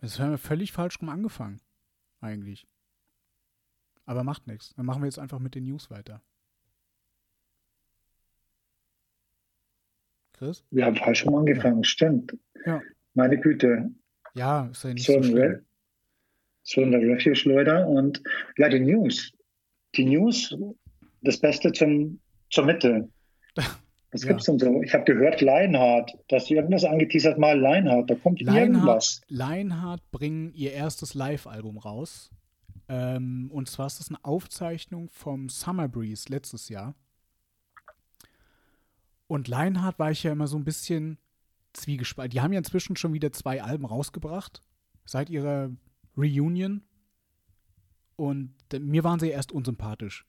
[0.00, 1.60] Das haben wir völlig falsch rum angefangen,
[2.20, 2.66] eigentlich.
[4.06, 4.74] Aber macht nichts.
[4.74, 6.22] Dann machen wir jetzt einfach mit den News weiter.
[10.32, 10.64] Chris?
[10.70, 12.36] Wir haben falsch rum angefangen, stimmt.
[12.64, 12.80] Ja.
[13.14, 13.90] Meine Güte.
[14.34, 15.64] Ja, ist ja nicht so, so schlimm
[16.62, 17.86] so in der Refuge-Leute.
[17.86, 18.22] Und
[18.56, 19.32] ja, die News.
[19.96, 20.56] Die News,
[21.22, 23.08] das Beste zum, zur Mitte.
[24.12, 24.28] Was ja.
[24.28, 24.82] gibt's denn so?
[24.82, 29.20] Ich habe gehört, Lionheart, dass sie irgendwas angeteasert mal Lionheart, da kommt Lionheart, irgendwas.
[29.28, 32.30] Lionheart bringen ihr erstes Live-Album raus.
[32.88, 36.96] Ähm, und zwar ist das eine Aufzeichnung vom Summer Breeze letztes Jahr.
[39.28, 41.18] Und Lionheart war ich ja immer so ein bisschen
[41.72, 42.32] zwiegespalten.
[42.32, 44.60] Die haben ja inzwischen schon wieder zwei Alben rausgebracht.
[45.04, 45.70] Seit ihrer
[46.16, 46.82] Reunion.
[48.16, 50.26] Und mir waren sie erst unsympathisch.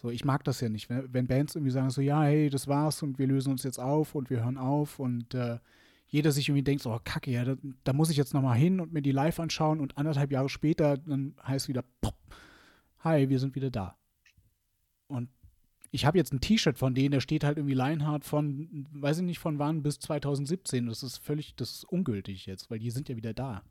[0.00, 2.66] So, ich mag das ja nicht, wenn, wenn, Bands irgendwie sagen so, ja, hey, das
[2.66, 5.58] war's und wir lösen uns jetzt auf und wir hören auf und äh,
[6.06, 8.80] jeder sich irgendwie denkt, so, oh, kacke, ja, da, da muss ich jetzt nochmal hin
[8.80, 12.16] und mir die live anschauen und anderthalb Jahre später dann heißt wieder, pop,
[13.00, 13.98] hi, wir sind wieder da.
[15.06, 15.28] Und
[15.90, 19.24] ich habe jetzt ein T-Shirt von denen, da steht halt irgendwie Lionheart von, weiß ich
[19.24, 20.86] nicht von wann, bis 2017.
[20.86, 23.64] Das ist völlig, das ist ungültig jetzt, weil die sind ja wieder da.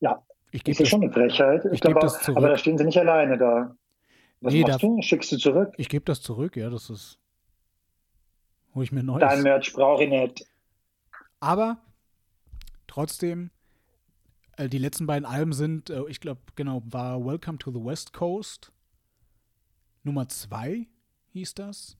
[0.00, 1.64] ja, ich das ist schon eine Frechheit.
[1.66, 2.38] Ich, ich glaube, das zurück.
[2.38, 3.76] Aber da stehen sie nicht alleine da.
[4.40, 5.02] Was nee, machst da, du?
[5.02, 5.74] Schickst du zurück?
[5.76, 7.18] Ich gebe das zurück, ja, das ist.
[8.74, 9.20] Hol ich mir neues.
[9.20, 10.46] Dein Merch brauche ich nicht.
[11.40, 11.78] Aber
[12.86, 13.50] trotzdem,
[14.56, 18.12] äh, die letzten beiden Alben sind, äh, ich glaube, genau, war Welcome to the West
[18.12, 18.72] Coast.
[20.02, 20.86] Nummer 2
[21.32, 21.96] hieß das.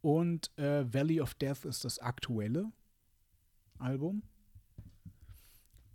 [0.00, 2.72] Und äh, Valley of Death ist das aktuelle.
[3.78, 4.22] Album.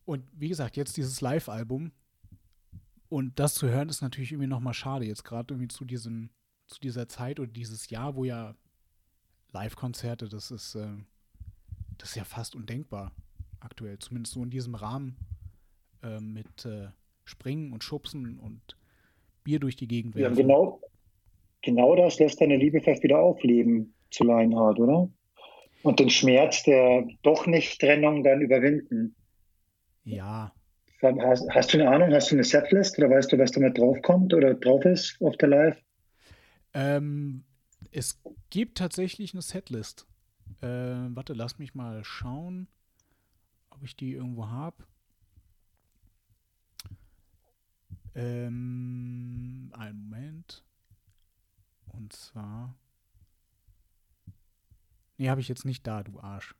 [0.06, 1.92] Und wie gesagt, jetzt dieses Live-Album.
[3.10, 5.06] Und das zu hören ist natürlich irgendwie nochmal schade.
[5.06, 6.30] Jetzt gerade irgendwie zu diesem,
[6.68, 8.56] zu dieser Zeit oder dieses Jahr, wo ja
[9.52, 10.88] Live-Konzerte, das ist, äh,
[11.98, 13.12] das ist ja fast undenkbar
[13.60, 14.00] aktuell.
[14.00, 15.16] Zumindest so in diesem Rahmen
[16.02, 16.88] äh, mit äh,
[17.24, 18.78] Springen und Schubsen und
[19.44, 20.36] Bier durch die Gegend werfen.
[20.36, 20.82] Ja, genau,
[21.62, 25.10] genau das lässt deine Liebe vielleicht wieder aufleben zu Leinhardt, oder?
[25.84, 29.16] und den Schmerz der doch nicht Trennung dann überwinden.
[30.04, 30.54] Ja.
[31.02, 34.34] Hast, hast, du eine Ahnung, hast du eine Setlist oder weißt du, was damit draufkommt
[34.34, 35.78] oder drauf ist auf der Live?
[36.74, 37.44] Ähm,
[37.92, 40.08] es gibt tatsächlich eine Setlist.
[40.62, 42.68] Äh, warte, lass mich mal schauen,
[43.70, 44.78] ob ich die irgendwo habe.
[48.16, 50.64] Ähm, einen Moment.
[51.92, 52.76] Und zwar
[55.18, 56.56] Nee, habe ich jetzt nicht da, du Arsch.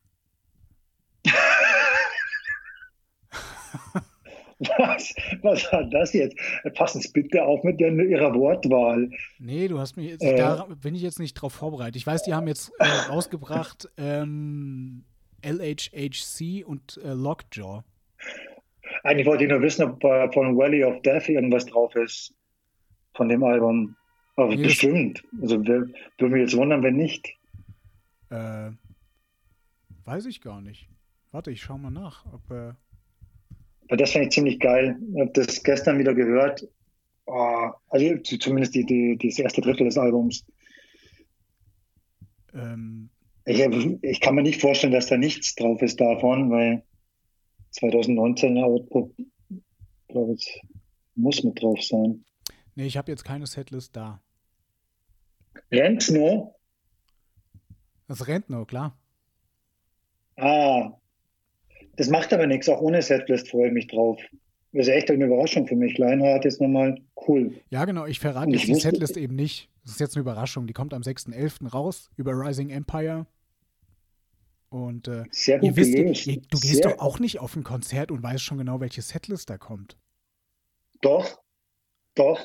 [4.78, 5.14] Was?
[5.42, 6.38] Was war das jetzt?
[6.76, 9.10] Passen Sie bitte auf mit der, Ihrer Wortwahl.
[9.40, 11.96] Nee, du hast mich jetzt, äh, da bin ich jetzt nicht drauf vorbereitet.
[11.96, 15.04] Ich weiß, die haben jetzt äh, rausgebracht ähm,
[15.42, 17.84] LHHC und äh, Lockjaw.
[19.04, 22.34] Eigentlich wollte ich nur wissen, ob äh, von Valley of Death irgendwas drauf ist.
[23.16, 23.96] Von dem Album.
[24.36, 25.24] Aber nee, bestimmt.
[25.42, 27.36] Also würde mich jetzt wundern, wenn nicht.
[28.30, 28.72] Äh,
[30.06, 30.88] weiß ich gar nicht.
[31.32, 32.76] Warte, ich schau mal nach, ob.
[33.94, 34.98] Aber das finde ich ziemlich geil.
[35.14, 36.68] Ich habe das gestern wieder gehört.
[37.28, 40.44] Oh, also zumindest die, die, das erste Drittel des Albums.
[42.56, 43.12] ähm,
[43.46, 43.60] Ich,
[44.02, 46.82] ich kann mir nicht vorstellen, dass da nichts drauf ist davon, weil
[47.70, 49.14] 2019 Output,
[50.08, 50.60] glaube ich,
[51.14, 52.26] muss mit drauf sein.
[52.74, 54.24] nee, ich habe jetzt keine Setlist da.
[55.72, 56.56] Rennt's nur?
[58.08, 58.98] Das rennt nur, klar.
[60.36, 60.94] Ah,
[61.96, 62.70] das macht aber nichts.
[62.70, 64.20] Auch ohne Setlist freue ich mich drauf.
[64.72, 65.98] Das ist echt eine Überraschung für mich.
[65.98, 67.54] Lionheart ist nochmal cool.
[67.70, 69.70] Ja, genau, ich verrate jetzt die Setlist eben nicht.
[69.84, 70.66] Das ist jetzt eine Überraschung.
[70.66, 71.70] Die kommt am 6.11.
[71.70, 73.28] raus über Rising Empire.
[74.70, 76.26] Und äh, Sehr ihr gut wisst, ihr, gelöst.
[76.26, 79.04] ihr, du gehst Sehr, doch auch nicht auf ein Konzert und weißt schon genau, welche
[79.04, 79.98] Setlist da kommt.
[81.02, 81.40] Doch,
[82.16, 82.40] doch.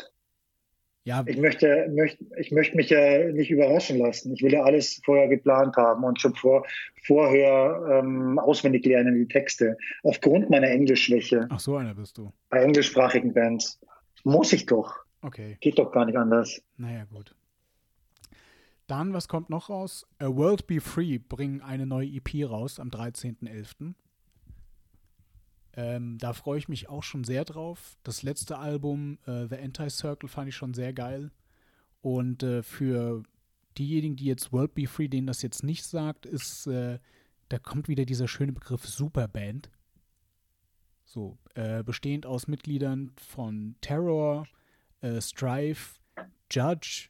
[1.08, 4.34] Ja, Ich möchte, möchte, ich möchte mich ja nicht überraschen lassen.
[4.34, 6.66] Ich will ja alles vorher geplant haben und schon vor,
[7.02, 9.78] vorher ähm, auswendig lernen, die Texte.
[10.02, 12.30] Aufgrund meiner Englischschwäche ach so einer bist du.
[12.50, 13.80] bei englischsprachigen Bands.
[14.22, 14.96] Muss ich doch.
[15.22, 16.60] Okay, Geht doch gar nicht anders.
[16.76, 17.34] naja, gut.
[18.86, 20.06] Dann, was kommt noch raus?
[20.18, 23.94] A World Be Free bringen eine neue EP raus am 13.11.
[25.78, 27.96] Ähm, da freue ich mich auch schon sehr drauf.
[28.02, 31.30] Das letzte Album, äh, The Anti-Circle, fand ich schon sehr geil.
[32.00, 33.22] Und äh, für
[33.78, 36.98] diejenigen, die jetzt World Be Free, denen das jetzt nicht sagt, ist, äh,
[37.48, 39.70] da kommt wieder dieser schöne Begriff Superband.
[41.04, 44.48] So, äh, bestehend aus Mitgliedern von Terror,
[45.00, 46.00] äh, Strife,
[46.50, 47.08] Judge,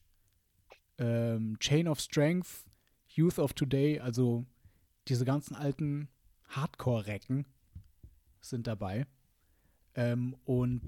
[0.98, 2.66] ähm, Chain of Strength,
[3.09, 4.44] Youth of Today, also
[5.09, 6.11] diese ganzen alten
[6.50, 7.46] Hardcore-Recken
[8.48, 9.06] sind dabei.
[9.94, 10.82] Ähm, und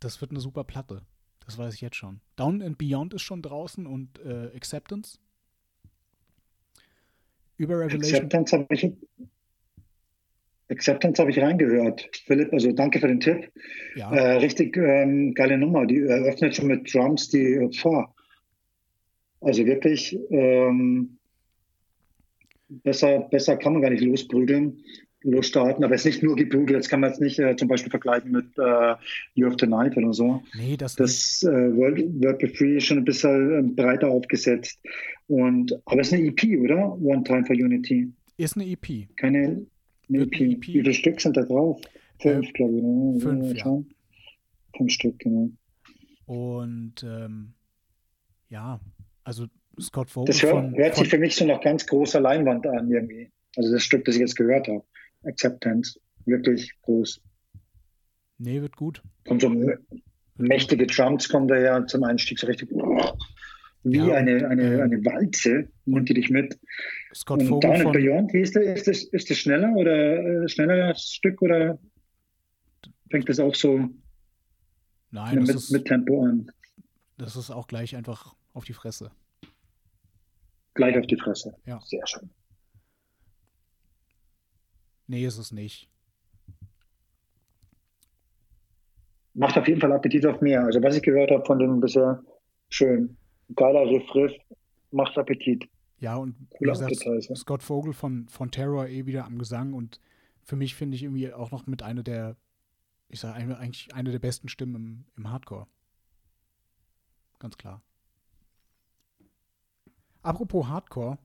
[0.00, 1.02] das wird eine super Platte.
[1.46, 2.20] Das weiß ich jetzt schon.
[2.36, 5.18] Down and Beyond ist schon draußen und äh, Acceptance.
[7.56, 8.14] Über Revelation.
[8.14, 8.92] Acceptance habe ich,
[10.70, 12.08] Acceptance habe ich reingehört.
[12.26, 13.52] Philipp, also danke für den Tipp.
[13.94, 15.86] Ja, Äh, richtig ähm, geile Nummer.
[15.86, 18.14] Die eröffnet schon mit Drums die äh, Pfarr.
[19.40, 21.18] Also wirklich ähm,
[22.68, 24.82] besser, besser kann man gar nicht losprügeln,
[25.24, 25.82] losstarten.
[25.84, 26.78] Aber es ist nicht nur geprügelt.
[26.78, 28.94] Das kann man jetzt nicht äh, zum Beispiel vergleichen mit äh,
[29.34, 30.42] You of the Night oder so.
[30.56, 30.94] nee, das.
[30.96, 34.78] Das äh, World, World Free ist schon ein bisschen äh, breiter aufgesetzt.
[35.26, 36.92] Und, aber es ist eine EP, oder?
[37.00, 38.12] One Time for Unity.
[38.36, 39.08] ist eine E EP.
[39.16, 39.66] Keine
[40.08, 40.34] eine EP.
[40.34, 40.62] eine EP.
[40.66, 41.80] Wie viele Stück sind da drauf?
[42.20, 42.82] Fünf, Äh, glaube ich.
[42.82, 43.20] ne?
[43.20, 43.82] fünf, ja.
[44.76, 45.50] Fünf Stück, genau.
[46.26, 47.52] Und ähm,
[48.48, 48.80] ja,
[49.24, 49.46] also
[49.80, 52.66] Scott Vogel Das hört, von, hört von sich für mich so nach ganz großer Leinwand
[52.66, 53.30] an irgendwie.
[53.56, 54.84] Also das Stück, das ich jetzt gehört habe.
[55.26, 55.98] Acceptance.
[56.26, 57.20] Wirklich groß.
[58.38, 59.02] Nee, wird gut.
[59.26, 59.78] Kommt so mä-
[60.36, 65.04] mächtige Drums kommen da ja zum Einstieg so richtig wie Ja, und, eine, eine, eine
[65.04, 66.58] Walze nimmt die dich mit.
[67.14, 68.64] Scott Und Vogel Down and von Beyond, wie ist das?
[68.64, 71.78] Ist das, ist das schneller oder äh, schneller Stück oder
[73.10, 73.88] fängt das auch so
[75.10, 76.50] Nein, mit, ist, mit Tempo an?
[77.18, 79.10] das ist auch gleich einfach auf die Fresse.
[80.74, 81.54] Gleich auf die Fresse.
[81.66, 81.80] Ja.
[81.84, 82.30] Sehr schön.
[85.06, 85.88] Nee, ist es nicht.
[89.34, 90.62] Macht auf jeden Fall Appetit auf mehr.
[90.64, 92.22] Also was ich gehört habe von dem bisher,
[92.68, 93.16] schön.
[93.54, 94.32] Geiler Riff,
[94.90, 95.68] macht Appetit.
[95.98, 97.34] Ja, und wie gesagt, Appetizer.
[97.34, 100.00] Scott Vogel von, von Terror eh wieder am Gesang und
[100.42, 102.36] für mich finde ich irgendwie auch noch mit einer der,
[103.08, 105.66] ich sage eigentlich eine der besten Stimmen im, im Hardcore.
[107.38, 107.82] Ganz klar.
[110.22, 111.18] Apropos Hardcore,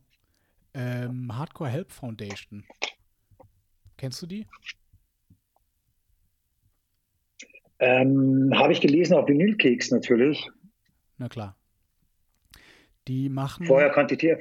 [0.74, 2.66] ähm, Hardcore Help Foundation.
[4.00, 4.48] Kennst du die?
[7.80, 10.50] Ähm, habe ich gelesen auf Vinylkeks natürlich.
[11.18, 11.58] Na klar.
[13.10, 14.38] Die machen Vorher kannte ich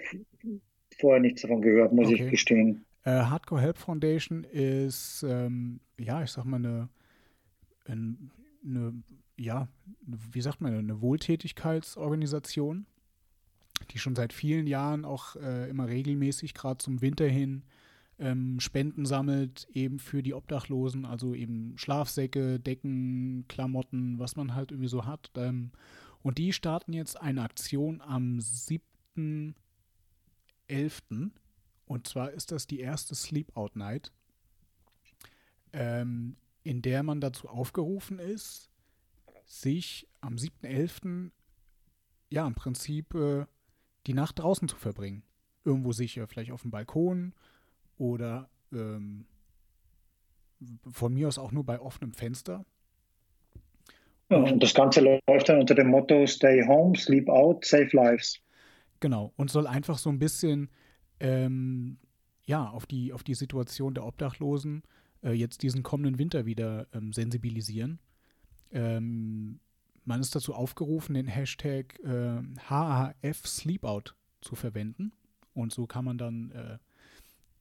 [1.00, 2.24] vorher nichts davon gehört, muss Okay.
[2.24, 2.84] ich gestehen.
[3.02, 6.88] Äh, Hardcore Help Foundation ist, ähm, ja, ich sag mal, eine,
[7.86, 8.30] ein-
[8.64, 9.02] eine,
[9.36, 9.66] ja,
[10.06, 12.86] wie sagt man, eine Wohltätigkeitsorganisation,
[13.90, 17.64] die schon seit vielen Jahren auch äh, immer regelmäßig, gerade zum Winter hin,
[18.18, 24.72] ähm, Spenden sammelt, eben für die Obdachlosen, also eben Schlafsäcke, Decken, Klamotten, was man halt
[24.72, 25.30] irgendwie so hat.
[25.36, 25.72] Ähm,
[26.22, 29.54] und die starten jetzt eine Aktion am 7.11.
[31.86, 34.12] Und zwar ist das die erste Sleep Out Night,
[35.72, 38.68] ähm, in der man dazu aufgerufen ist,
[39.46, 41.30] sich am 7.11.
[42.30, 43.46] ja im Prinzip äh,
[44.06, 45.22] die Nacht draußen zu verbringen.
[45.64, 47.32] Irgendwo sicher, vielleicht auf dem Balkon
[47.98, 49.26] oder ähm,
[50.90, 52.64] von mir aus auch nur bei offenem Fenster.
[54.28, 58.40] Und das Ganze läuft dann unter dem Motto Stay home, sleep out, save lives.
[59.00, 60.68] Genau, und soll einfach so ein bisschen,
[61.20, 61.98] ähm,
[62.44, 64.82] ja, auf die, auf die Situation der Obdachlosen
[65.22, 68.00] äh, jetzt diesen kommenden Winter wieder ähm, sensibilisieren.
[68.70, 69.60] Ähm,
[70.04, 75.12] man ist dazu aufgerufen, den Hashtag äh, HAF Sleepout zu verwenden.
[75.54, 76.78] Und so kann man dann äh,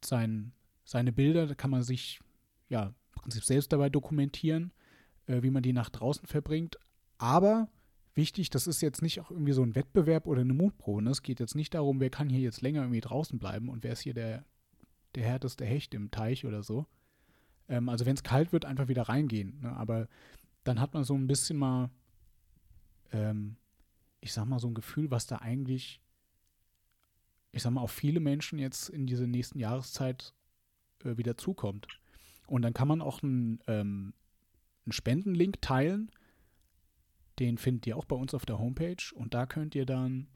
[0.05, 2.19] sein, seine Bilder, da kann man sich
[2.69, 4.71] ja im Prinzip selbst dabei dokumentieren,
[5.27, 6.77] äh, wie man die Nacht draußen verbringt.
[7.17, 7.69] Aber
[8.15, 11.03] wichtig, das ist jetzt nicht auch irgendwie so ein Wettbewerb oder eine Mutprobe.
[11.03, 11.11] Ne?
[11.11, 13.93] Es geht jetzt nicht darum, wer kann hier jetzt länger irgendwie draußen bleiben und wer
[13.93, 14.45] ist hier der,
[15.15, 16.85] der härteste Hecht im Teich oder so.
[17.69, 19.59] Ähm, also wenn es kalt wird, einfach wieder reingehen.
[19.61, 19.75] Ne?
[19.75, 20.07] Aber
[20.63, 21.89] dann hat man so ein bisschen mal,
[23.11, 23.55] ähm,
[24.19, 26.01] ich sag mal, so ein Gefühl, was da eigentlich,
[27.57, 30.33] ich sag mal, auf viele Menschen jetzt in dieser nächsten Jahreszeit
[31.03, 31.87] äh, wieder zukommt.
[32.45, 34.13] Und dann kann man auch einen, ähm,
[34.85, 36.11] einen Spendenlink teilen.
[37.39, 39.13] Den findet ihr auch bei uns auf der Homepage.
[39.15, 40.27] Und da könnt ihr dann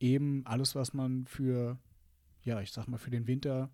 [0.00, 1.78] eben alles, was man für,
[2.42, 3.70] ja, ich sag mal, für den Winter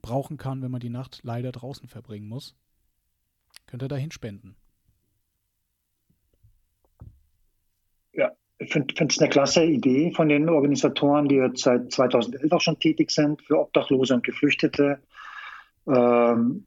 [0.00, 2.54] brauchen kann, wenn man die Nacht leider draußen verbringen muss,
[3.66, 4.56] könnt ihr dahin spenden.
[8.12, 12.60] Ja, ich finde es eine klasse Idee von den Organisatoren, die jetzt seit 2011 auch
[12.60, 14.98] schon tätig sind für Obdachlose und Geflüchtete.
[15.86, 16.66] Ähm,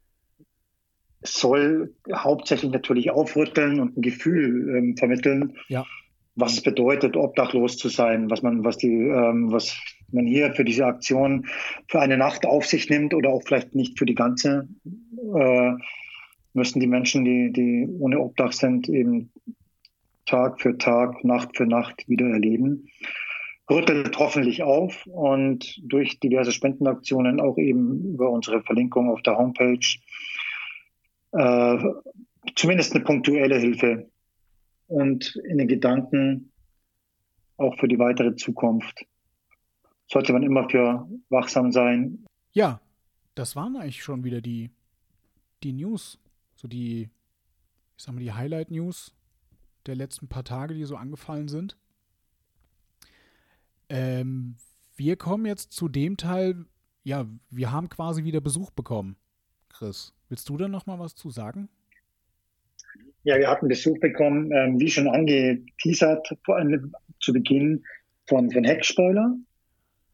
[1.24, 5.86] soll hauptsächlich natürlich aufrütteln und ein Gefühl ähm, vermitteln, ja.
[6.36, 9.76] was es bedeutet, obdachlos zu sein, was man, was die, ähm, was
[10.12, 11.48] man hier für diese Aktion
[11.88, 14.68] für eine Nacht auf sich nimmt oder auch vielleicht nicht für die ganze,
[15.36, 15.72] äh,
[16.54, 19.32] müssen die Menschen, die, die ohne Obdach sind, eben
[20.28, 22.88] Tag für Tag, Nacht für Nacht wieder erleben.
[23.70, 29.80] Rüttelt hoffentlich auf und durch diverse Spendenaktionen auch eben über unsere Verlinkung auf der Homepage
[31.32, 31.78] äh,
[32.56, 34.10] zumindest eine punktuelle Hilfe
[34.88, 36.52] und in den Gedanken
[37.58, 39.06] auch für die weitere Zukunft
[40.10, 42.26] sollte man immer für wachsam sein.
[42.54, 42.80] Ja,
[43.36, 44.72] das waren eigentlich schon wieder die,
[45.64, 46.18] die News,
[46.56, 47.10] so die,
[47.98, 49.14] ich sag mal, die Highlight-News
[49.88, 51.78] der letzten paar Tage, die so angefallen sind.
[53.90, 54.56] Ähm,
[54.96, 56.66] wir kommen jetzt zu dem Teil,
[57.04, 59.16] ja, wir haben quasi wieder Besuch bekommen.
[59.70, 61.70] Chris, willst du da noch mal was zu sagen?
[63.24, 66.62] Ja, wir hatten Besuch bekommen, ähm, wie schon angeteasert vor,
[67.20, 67.84] zu Beginn
[68.26, 69.36] von, von Heckspoiler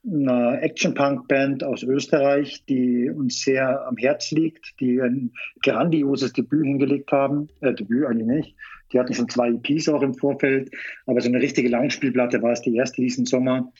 [0.06, 7.12] einer Action-Punk-Band aus Österreich, die uns sehr am Herz liegt, die ein grandioses Debüt hingelegt
[7.12, 7.48] haben.
[7.62, 8.56] Äh, Debüt eigentlich nicht.
[8.92, 10.72] Die hatten schon zwei EPs auch im Vorfeld,
[11.06, 13.72] aber so eine richtige Langspielplatte war es die erste diesen Sommer.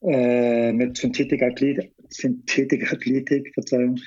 [0.00, 3.98] Äh, mit Synthetik-Athletik, Synthetik-Athletik, Verzeihung.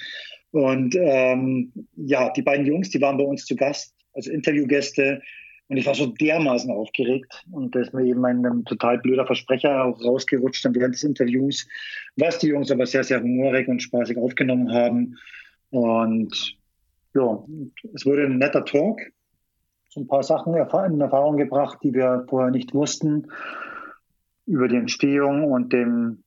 [0.52, 5.22] Und ähm, ja, die beiden Jungs, die waren bei uns zu Gast, als Interviewgäste
[5.72, 9.86] und ich war so dermaßen aufgeregt und da ist mir eben ein, total blöder Versprecher
[9.86, 11.66] auch rausgerutscht dann während des Interviews,
[12.18, 15.18] was die Jungs aber sehr, sehr humorig und spaßig aufgenommen haben.
[15.70, 16.58] Und
[17.14, 17.42] ja,
[17.94, 19.00] es wurde ein netter Talk.
[19.88, 23.28] So ein paar Sachen in Erfahrung gebracht, die wir vorher nicht wussten,
[24.46, 26.26] über die Entstehung und dem,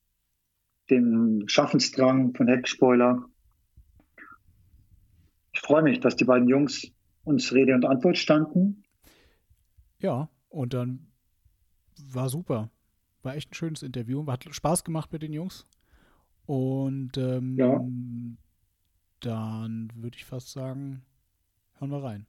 [0.88, 3.22] dem Schaffensdrang von Heckspoiler.
[5.52, 6.90] Ich freue mich, dass die beiden Jungs
[7.24, 8.83] uns Rede und Antwort standen
[9.98, 11.06] ja, und dann
[12.12, 12.70] war super.
[13.22, 14.26] War echt ein schönes Interview.
[14.26, 15.66] Hat Spaß gemacht mit den Jungs.
[16.46, 17.80] Und ähm, ja.
[19.20, 21.02] dann würde ich fast sagen,
[21.78, 22.26] hören wir rein.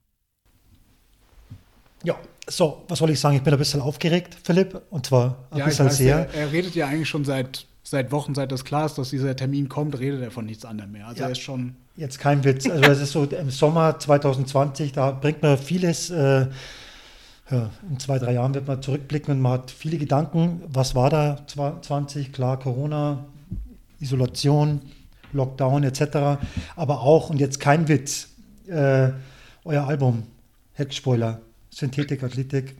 [2.02, 2.16] Ja,
[2.48, 3.36] so, was soll ich sagen?
[3.36, 4.80] Ich bin ein bisschen aufgeregt, Philipp.
[4.90, 6.16] Und zwar ein ja, bisschen weiß, sehr.
[6.16, 9.34] Er, er, redet ja eigentlich schon seit, seit Wochen, seit das klar ist, dass dieser
[9.36, 11.06] Termin kommt, redet er von nichts anderem mehr.
[11.06, 11.76] Also ja, er ist schon.
[11.96, 12.68] Jetzt kein Witz.
[12.68, 16.10] Also es ist so im Sommer 2020, da bringt man vieles.
[16.10, 16.46] Äh,
[17.50, 20.62] ja, in zwei, drei Jahren wird man zurückblicken und man hat viele Gedanken.
[20.66, 22.32] Was war da 20?
[22.32, 23.24] Klar, Corona,
[24.00, 24.80] Isolation,
[25.32, 26.40] Lockdown etc.
[26.74, 28.28] Aber auch, und jetzt kein Witz,
[28.66, 29.10] äh,
[29.64, 30.24] euer Album,
[30.74, 32.76] Heckspoiler, Synthetik, Athletik,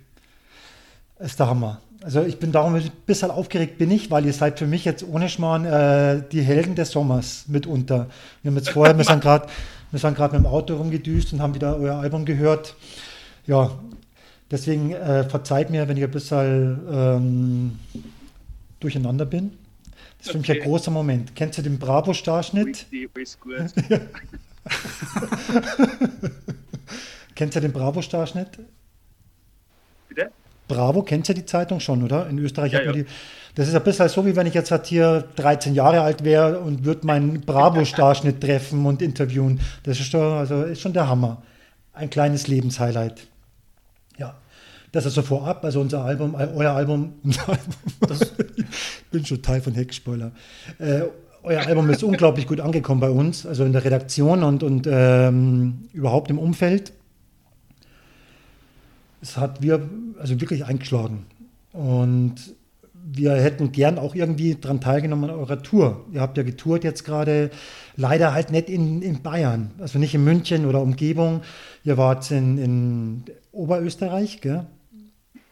[1.18, 1.80] ist der Hammer.
[2.02, 5.02] Also ich bin darum ein bisschen aufgeregt bin ich, weil ihr seid für mich jetzt
[5.02, 8.08] ohne Schmarrn äh, die Helden des Sommers mitunter.
[8.42, 9.48] Wir haben jetzt vorher, wir sind gerade
[9.92, 12.74] mit dem Auto rumgedüst und haben wieder euer Album gehört.
[13.46, 13.70] Ja,
[14.50, 17.78] Deswegen äh, verzeiht mir, wenn ich ein bisschen ähm,
[18.80, 19.52] durcheinander bin.
[20.18, 21.34] Das ist für mich ein großer Moment.
[21.34, 22.86] Kennst du den Bravo-Starschnitt?
[27.34, 28.58] Kennst du den Bravo-Starschnitt?
[30.08, 30.30] Bitte?
[30.68, 32.28] Bravo, kennst du die Zeitung schon, oder?
[32.28, 33.02] In Österreich ja, hat man ja.
[33.02, 33.08] die.
[33.54, 36.58] Das ist ein bisschen so, wie wenn ich jetzt halt hier 13 Jahre alt wäre
[36.60, 39.60] und würde meinen Bravo-Starschnitt treffen und interviewen.
[39.84, 41.42] Das ist, schon, also ist schon der Hammer.
[41.92, 43.28] Ein kleines Lebenshighlight.
[44.96, 47.74] Das ist so vorab, also unser Album, euer Album, unser Album
[48.56, 50.32] ich bin schon Teil von Heckspoiler.
[50.78, 51.02] Äh,
[51.42, 55.88] euer Album ist unglaublich gut angekommen bei uns, also in der Redaktion und, und ähm,
[55.92, 56.94] überhaupt im Umfeld.
[59.20, 59.86] Es hat wir
[60.18, 61.26] also wirklich eingeschlagen.
[61.72, 62.54] Und
[63.08, 66.06] wir hätten gern auch irgendwie daran teilgenommen an eurer Tour.
[66.12, 67.50] Ihr habt ja getourt jetzt gerade,
[67.96, 71.42] leider halt nicht in, in Bayern, also nicht in München oder Umgebung.
[71.84, 73.24] Ihr wart in, in
[73.56, 74.66] Oberösterreich, gell?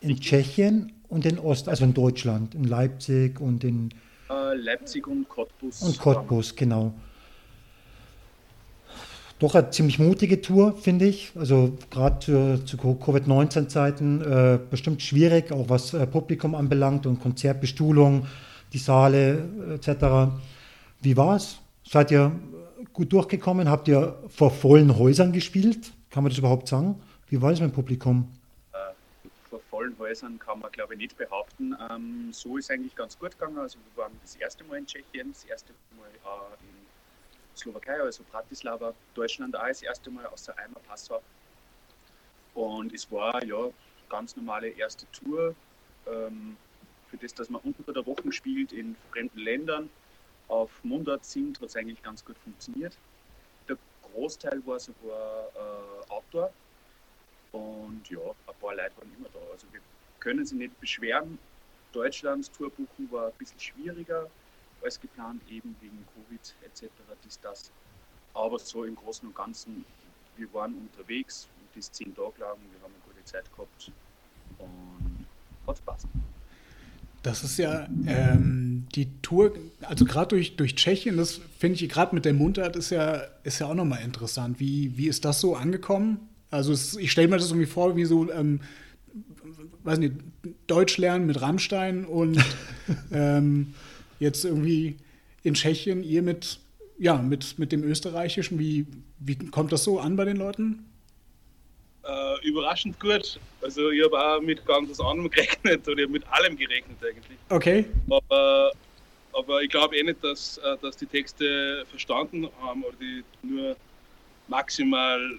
[0.01, 3.91] in Tschechien und in Ost, also in Deutschland, in Leipzig und in
[4.31, 5.83] äh, Leipzig und Cottbus.
[5.83, 6.93] Und Cottbus, genau.
[9.39, 11.33] Doch eine ziemlich mutige Tour, finde ich.
[11.35, 18.27] Also gerade zu, zu Covid-19-Zeiten äh, bestimmt schwierig, auch was äh, Publikum anbelangt und Konzertbestuhlung,
[18.73, 19.45] die Saale
[19.75, 20.33] etc.
[21.01, 21.59] Wie war es?
[21.87, 22.33] Seid ihr
[22.93, 23.69] gut durchgekommen?
[23.69, 25.93] Habt ihr vor vollen Häusern gespielt?
[26.11, 27.01] Kann man das überhaupt sagen?
[27.35, 28.29] Wie war es mit Publikum?
[29.69, 31.77] vollen Häusern kann man, glaube ich, nicht behaupten.
[31.91, 33.59] Ähm, so ist eigentlich ganz gut gegangen.
[33.59, 36.87] Also wir waren das erste Mal in Tschechien, das erste Mal äh, in
[37.57, 41.21] Slowakei, also Bratislava, Deutschland auch das erste Mal außer einmal Passau.
[42.55, 43.69] Und es war ja
[44.09, 45.57] ganz normale erste Tour.
[46.07, 46.57] Ähm,
[47.11, 49.91] für das, dass man unter der Woche spielt in fremden Ländern,
[50.47, 52.97] auf Mundart singt, hat es eigentlich ganz gut funktioniert.
[53.69, 56.53] Der Großteil war sogar äh, Outdoor
[57.55, 59.39] und ja, ein paar Leute waren immer da.
[59.53, 59.81] Also wir
[60.19, 61.39] können sie nicht beschweren.
[61.93, 64.29] Deutschlands Tourbuchen war ein bisschen schwieriger
[64.83, 66.91] als geplant, eben wegen Covid etc.
[67.25, 67.71] Dies, das.
[68.35, 69.85] Aber so im Großen und Ganzen,
[70.37, 73.91] wir waren unterwegs das zehn Tage lang, wir haben eine gute Zeit gehabt
[74.59, 75.27] und
[75.67, 76.07] hat Spaß.
[77.23, 82.15] Das ist ja ähm, die Tour, also gerade durch, durch Tschechien, das finde ich gerade
[82.15, 84.61] mit der Mundart ist ja, ist ja auch nochmal interessant.
[84.61, 86.29] Wie, wie ist das so angekommen?
[86.51, 88.61] Also es, ich stelle mir das irgendwie vor, wie so, ähm,
[89.83, 90.15] weiß nicht,
[90.67, 92.39] Deutsch lernen mit Rammstein und
[93.13, 93.75] ähm,
[94.19, 94.97] jetzt irgendwie
[95.43, 96.59] in Tschechien, ihr mit,
[96.99, 98.87] ja, mit, mit dem Österreichischen, wie,
[99.19, 100.85] wie kommt das so an bei den Leuten?
[102.07, 103.39] Äh, überraschend gut.
[103.63, 107.39] Also ich habe auch mit ganz was anderem gerechnet oder mit allem gerechnet eigentlich.
[107.49, 107.87] Okay.
[108.11, 108.73] Aber,
[109.33, 113.77] aber ich glaube eh nicht, dass, äh, dass die Texte verstanden haben oder die nur
[114.49, 115.39] maximal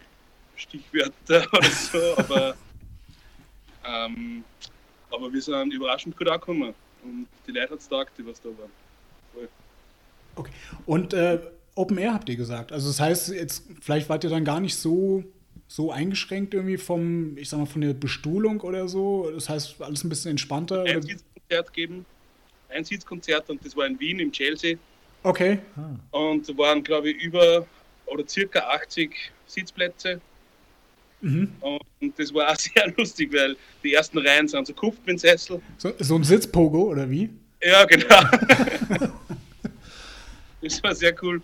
[0.55, 2.55] Stichwörter oder so, aber,
[3.85, 4.43] ähm,
[5.11, 8.49] aber wir sind überraschend gut angekommen und die Leute hat es taugt, die was da
[8.49, 8.71] waren.
[9.33, 9.49] Voll.
[10.35, 10.51] Okay.
[10.85, 11.39] Und äh,
[11.75, 12.71] Open Air habt ihr gesagt.
[12.71, 15.23] Also das heißt, jetzt vielleicht wart ihr dann gar nicht so,
[15.67, 19.29] so eingeschränkt irgendwie vom, ich sag mal, von der Bestuhlung oder so.
[19.31, 20.83] Das heißt, alles ein bisschen entspannter.
[20.83, 22.05] Ein Sitzkonzert geben.
[22.69, 24.77] Ein Sitzkonzert und das war in Wien im Chelsea.
[25.23, 25.59] Okay.
[26.11, 27.65] Und da waren, glaube ich, über
[28.05, 30.21] oder circa 80 Sitzplätze.
[31.21, 31.51] Mhm.
[31.61, 34.73] Und das war auch sehr lustig, weil die ersten Reihen sind so
[35.17, 35.61] Sessel.
[35.77, 37.29] So, so ein Sitzpogo oder wie?
[37.61, 38.21] Ja, genau.
[40.61, 41.41] das war sehr cool.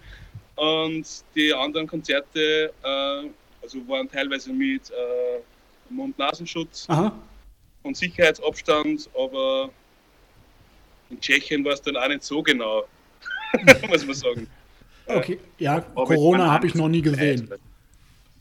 [0.55, 1.05] Und
[1.35, 3.29] die anderen Konzerte äh,
[3.61, 5.39] also waren teilweise mit äh,
[5.89, 6.87] Mund-Nasenschutz
[7.83, 9.69] und Sicherheitsabstand, aber
[11.09, 12.83] in Tschechien war es dann auch nicht so genau,
[13.89, 14.47] muss man sagen.
[15.05, 17.51] Okay, ja, aber Corona habe ich noch nie gesehen.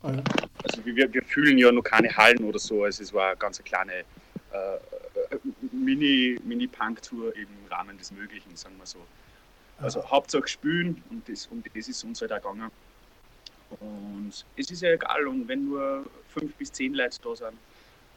[0.03, 2.85] Also wir, wir fühlen ja noch keine Hallen oder so.
[2.85, 4.79] Also es war eine ganz kleine äh,
[5.73, 8.99] Mini, Mini-Punk-Tour im Rahmen des Möglichen, sagen wir so.
[9.79, 10.11] Also ja.
[10.11, 12.71] Hauptsache spülen und das, um das ist uns halt auch gegangen.
[13.79, 17.59] Und es ist ja egal, und wenn nur fünf bis zehn Leute da sind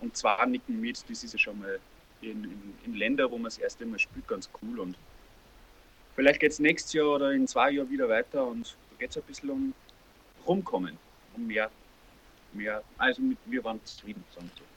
[0.02, 1.80] und zwei nicken mit, das ist ja schon mal
[2.22, 4.80] in, in, in Ländern, wo man das erste Mal spielt, ganz cool.
[4.80, 4.98] Und
[6.16, 9.18] vielleicht geht es nächstes Jahr oder in zwei Jahren wieder weiter und da geht es
[9.18, 9.74] ein bisschen um
[10.48, 10.98] Rumkommen
[11.38, 11.70] mehr,
[12.54, 14.24] mehr, also mit, wir waren zufrieden.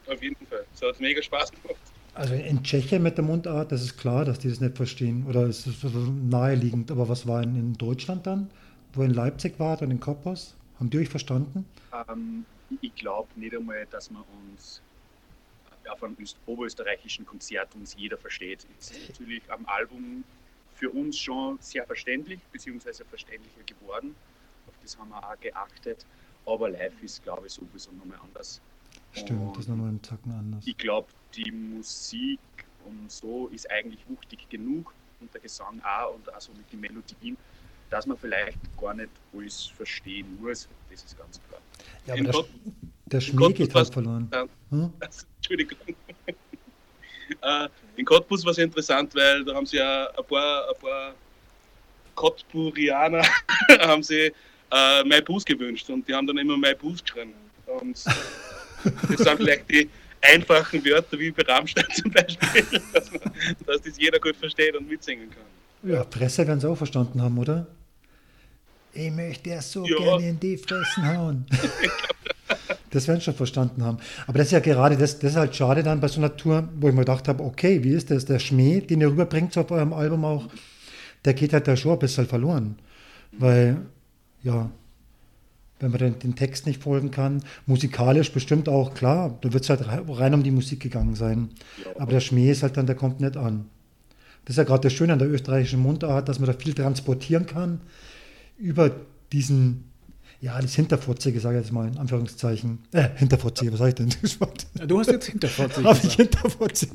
[0.07, 0.65] Auf jeden Fall.
[0.75, 1.77] Es hat mega Spaß gemacht.
[2.15, 5.27] Also in Tschechien mit der Mundart, das ist klar, dass die das nicht verstehen.
[5.27, 6.91] Oder ist es so naheliegend.
[6.91, 8.51] Aber was war in, in Deutschland dann?
[8.95, 10.57] Wo in Leipzig war und in Koppers?
[10.81, 11.67] Haben die euch verstanden?
[12.09, 12.47] Ähm,
[12.81, 14.81] ich glaube nicht einmal, dass man uns
[15.89, 18.67] auf einem oberösterreichischen Konzert uns jeder versteht.
[18.79, 20.25] Es ist natürlich am Album
[20.75, 24.15] für uns schon sehr verständlich, beziehungsweise verständlicher geworden.
[24.67, 26.05] Auf das haben wir auch geachtet.
[26.47, 28.61] Aber live ist, glaube ich, sowieso nochmal anders.
[29.13, 30.67] Stimmt, und das ist nochmal einen Tacken anders.
[30.67, 32.39] Ich glaube, die Musik
[32.85, 36.81] und so ist eigentlich wuchtig genug und der Gesang auch und auch so mit den
[36.81, 37.37] Melodien,
[37.91, 40.69] dass man vielleicht gar nicht alles verstehen muss.
[40.91, 41.61] Das ist ganz klar.
[42.07, 42.49] Ja, aber der, Gott,
[43.07, 44.29] der Schmäh geht halt verloren.
[44.33, 44.93] Äh, hm?
[45.37, 45.79] Entschuldigung.
[47.43, 51.15] äh, in Cottbus war es interessant, weil da haben sie ja ein paar, ein paar
[52.15, 53.23] Cottburianer
[53.81, 54.33] haben sie
[54.71, 57.35] äh, My Bus gewünscht und die haben dann immer My Bus geschrieben.
[57.67, 59.89] Und das sind vielleicht die
[60.23, 63.21] einfachen Wörter wie bei Rammstein zum Beispiel, dass, man,
[63.67, 65.91] dass das jeder gut versteht und mitsingen kann.
[65.91, 67.67] Ja, Presse werden sie auch verstanden haben, oder?
[68.93, 69.97] Ich möchte ja so ja.
[69.99, 71.47] gerne in die Fressen hauen.
[72.91, 73.99] das werden sie schon verstanden haben.
[74.27, 76.69] Aber das ist ja gerade, das, das ist halt schade dann bei so einer Tour,
[76.77, 78.25] wo ich mir gedacht habe, okay, wie ist das?
[78.25, 80.49] Der Schmäh, den ihr rüberbringt auf eurem Album auch,
[81.25, 82.79] der geht halt da schon ein bisschen verloren.
[83.33, 83.83] Weil,
[84.47, 84.71] ja,
[85.81, 89.71] wenn man den, den Text nicht folgen kann, musikalisch bestimmt auch, klar, da wird es
[89.71, 91.51] halt rein um die Musik gegangen sein.
[91.99, 93.67] Aber der Schmäh ist halt dann, der kommt nicht an.
[94.45, 97.47] Das ist ja gerade das Schöne an der österreichischen Mundart, dass man da viel transportieren
[97.47, 97.81] kann
[98.57, 98.93] über
[99.33, 99.91] diesen,
[100.41, 102.79] ja, das Hinterfotzige, sage ich jetzt mal in Anführungszeichen.
[102.93, 104.09] Äh, Hinterfotzige, was sage ich denn?
[104.79, 106.95] Ja, du hast jetzt Hinterfotzige Habe ich Hinterfotzige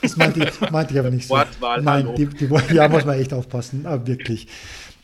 [0.00, 1.34] Das meinte ich, meinte ich aber nicht so.
[1.34, 4.46] Wortwahl, Nein, die, die, ja, muss man echt aufpassen, aber wirklich.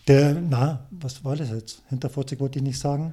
[0.09, 1.83] Der, na, was war das jetzt?
[1.91, 3.13] Hinterfotzig wollte ich nicht sagen.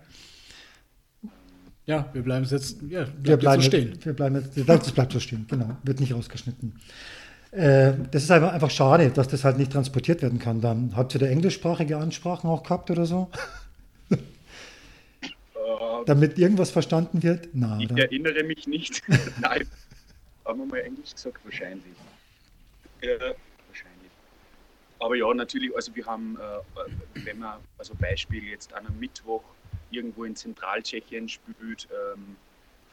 [1.86, 4.00] Ja, wir bleiben jetzt, ja, wir bleiben so stehen.
[4.02, 5.78] Wir bleiben jetzt, das bleibt so stehen, genau.
[5.84, 6.80] Wird nicht rausgeschnitten.
[7.52, 10.62] Äh, das ist einfach, einfach schade, dass das halt nicht transportiert werden kann.
[10.62, 13.30] Dann habt ihr da englischsprachige Ansprachen auch gehabt oder so?
[14.10, 14.18] Äh,
[16.06, 17.50] Damit irgendwas verstanden wird?
[17.54, 17.82] Nein.
[17.82, 18.04] Ich oder?
[18.04, 19.04] erinnere mich nicht.
[19.42, 19.68] Nein.
[20.46, 21.40] Haben wir mal Englisch gesagt?
[21.44, 21.84] Wahrscheinlich.
[23.02, 23.45] Ja, wahrscheinlich.
[25.06, 29.44] Aber ja, natürlich, also wir haben, äh, wenn man, also Beispiel jetzt an einem Mittwoch
[29.92, 32.36] irgendwo in Zentraltschechien spielt, ähm,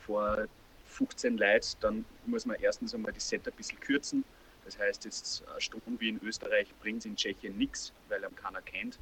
[0.04, 0.46] vor
[0.88, 4.24] 15 Leuten, dann muss man erstens einmal die Set ein bisschen kürzen
[4.64, 8.62] das heißt, jetzt Strom wie in Österreich bringt es in Tschechien nichts, weil er keiner
[8.62, 8.98] kennt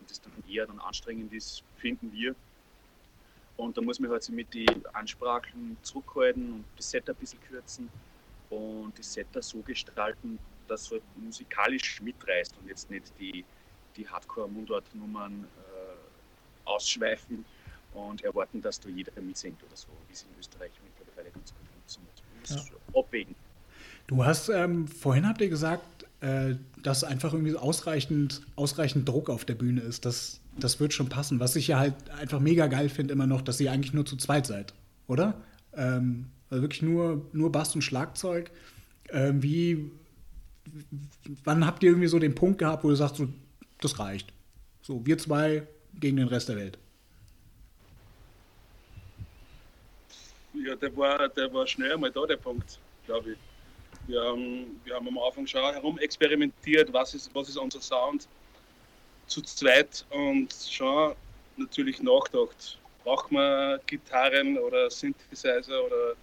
[0.00, 2.34] und das dann eher dann anstrengend ist, finden wir.
[3.56, 7.40] Und da muss man halt so mit den Ansprachen zurückhalten und das Set ein bisschen
[7.42, 7.90] kürzen
[8.48, 10.38] und das Set so gestalten,
[10.72, 13.44] dass es halt musikalisch mitreißt und jetzt nicht die,
[13.96, 17.44] die Hardcore-Mundart-Nummern äh, ausschweifen
[17.94, 21.68] und erwarten, dass da jeder mitsingt oder so, wie es in Österreich mittlerweile ganz gut
[21.68, 22.22] funktioniert.
[22.42, 23.00] Das ja.
[23.00, 23.34] abwägen.
[24.06, 29.44] Du hast ähm, vorhin habt ihr gesagt, äh, dass einfach irgendwie ausreichend, ausreichend Druck auf
[29.44, 30.04] der Bühne ist.
[30.04, 31.38] Das, das wird schon passen.
[31.38, 34.16] Was ich ja halt einfach mega geil finde, immer noch, dass ihr eigentlich nur zu
[34.16, 34.74] zweit seid,
[35.06, 35.42] oder?
[35.74, 38.50] Ähm, also wirklich nur, nur Bass und Schlagzeug.
[39.10, 39.90] Ähm, wie,
[41.44, 43.28] wann habt ihr irgendwie so den Punkt gehabt, wo du sagst, so,
[43.80, 44.32] das reicht?
[44.82, 46.78] So, wir zwei gegen den Rest der Welt.
[50.54, 53.38] Ja, der war, der war schnell einmal da, der Punkt, glaube ich.
[54.06, 58.28] Wir haben, wir haben am Anfang schon herum experimentiert, was ist, was ist unser Sound
[59.26, 61.14] zu zweit und schon
[61.56, 62.78] natürlich nachgedacht.
[63.04, 66.14] Braucht man Gitarren oder Synthesizer oder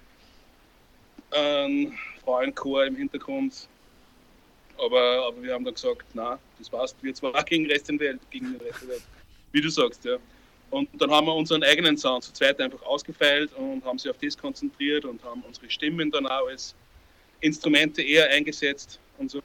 [1.31, 3.67] einen Frauenchor im Hintergrund?
[4.83, 7.99] Aber, aber wir haben dann gesagt, na, das passt, wir zwar gegen den Rest der
[7.99, 9.03] Welt, gegen den Rest der Welt,
[9.51, 10.17] wie du sagst, ja.
[10.71, 14.17] Und dann haben wir unseren eigenen Sound zu zweit einfach ausgefeilt und haben sich auf
[14.21, 16.75] das konzentriert und haben unsere Stimmen dann auch als
[17.41, 19.41] Instrumente eher eingesetzt und so.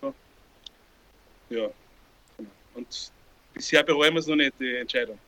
[1.49, 1.69] Ja.
[2.75, 3.13] Und
[3.55, 5.19] bisher bereuen wir es noch nicht, die Entscheidung.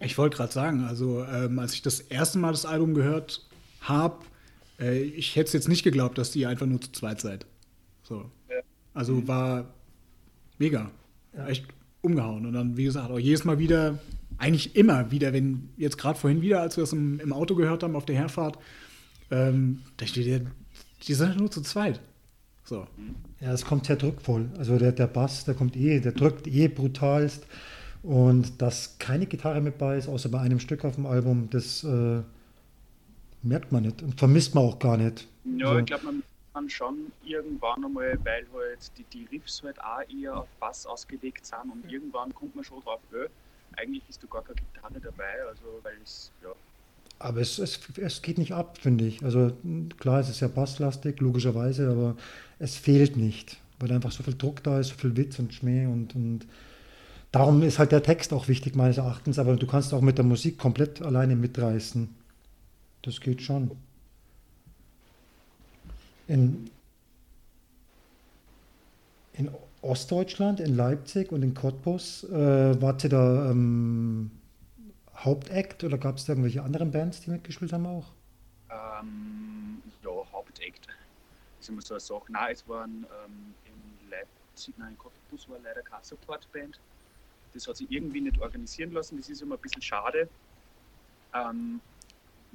[0.00, 3.46] Ich wollte gerade sagen, also ähm, als ich das erste Mal das Album gehört
[3.82, 4.24] habe,
[4.80, 7.46] äh, ich hätte es jetzt nicht geglaubt, dass ihr einfach nur zu zweit seid.
[8.02, 8.30] So.
[8.96, 9.00] Ja.
[9.00, 9.66] Also war
[10.58, 10.90] mega.
[11.36, 11.46] Ja.
[11.48, 11.66] Echt
[12.02, 12.46] umgehauen.
[12.46, 13.98] Und dann, wie gesagt, auch jedes Mal wieder,
[14.38, 17.82] eigentlich immer wieder, wenn jetzt gerade vorhin wieder, als wir es im, im, Auto gehört
[17.82, 18.58] haben auf der Herfahrt,
[19.30, 20.40] ähm, da steht der
[21.06, 22.00] die sind nur zu zweit.
[22.64, 22.86] So.
[23.40, 24.46] Ja, es kommt sehr druckvoll.
[24.58, 27.46] Also der, der Bass, der kommt eh, der drückt eh brutalst.
[28.02, 31.84] Und dass keine Gitarre mit bei ist, außer bei einem Stück auf dem Album, das
[31.84, 32.22] äh,
[33.42, 35.26] merkt man nicht und vermisst man auch gar nicht.
[35.58, 35.78] Ja, so.
[35.78, 36.22] ich glaube, man
[36.56, 41.44] kann schon irgendwann einmal, weil halt die, die Riffs halt auch eher auf Bass ausgelegt
[41.44, 43.28] sind und irgendwann kommt man schon drauf, öh,
[43.76, 46.48] eigentlich ist da gar keine Gitarre dabei, also weil es, ja,
[47.18, 49.22] aber es, es, es geht nicht ab, finde ich.
[49.22, 49.52] Also
[49.98, 52.16] klar, es ist ja basslastig, logischerweise, aber
[52.58, 55.86] es fehlt nicht, weil einfach so viel Druck da ist, so viel Witz und Schmäh
[55.86, 56.46] und, und
[57.32, 60.24] darum ist halt der Text auch wichtig meines Erachtens, aber du kannst auch mit der
[60.24, 62.14] Musik komplett alleine mitreißen.
[63.02, 63.70] Das geht schon.
[66.26, 66.70] In,
[69.34, 69.50] in
[69.82, 74.30] Ostdeutschland, in Leipzig und in Cottbus äh, wart ihr da ähm,
[75.14, 78.06] Hauptact oder gab es da irgendwelche anderen Bands, die mitgespielt haben auch?
[78.70, 80.86] Ähm, ja, Hauptact.
[80.86, 80.96] Das
[81.60, 82.32] ist immer so eine Sache.
[82.32, 86.78] Nein, es waren ähm, in Leipzig, nein, in Cottbus war leider keine Supportband.
[87.54, 89.16] Das hat sich irgendwie nicht organisieren lassen.
[89.16, 90.28] Das ist immer ein bisschen schade,
[91.34, 91.80] ähm,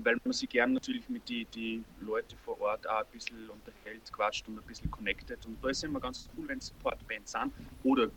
[0.05, 4.01] weil man sich gern natürlich mit den die Leuten vor Ort auch ein bisschen unterhält,
[4.11, 5.45] quatscht und ein bisschen connected.
[5.45, 7.51] Und da ist es immer ganz cool, wenn Supportbands sind
[7.83, 8.09] oder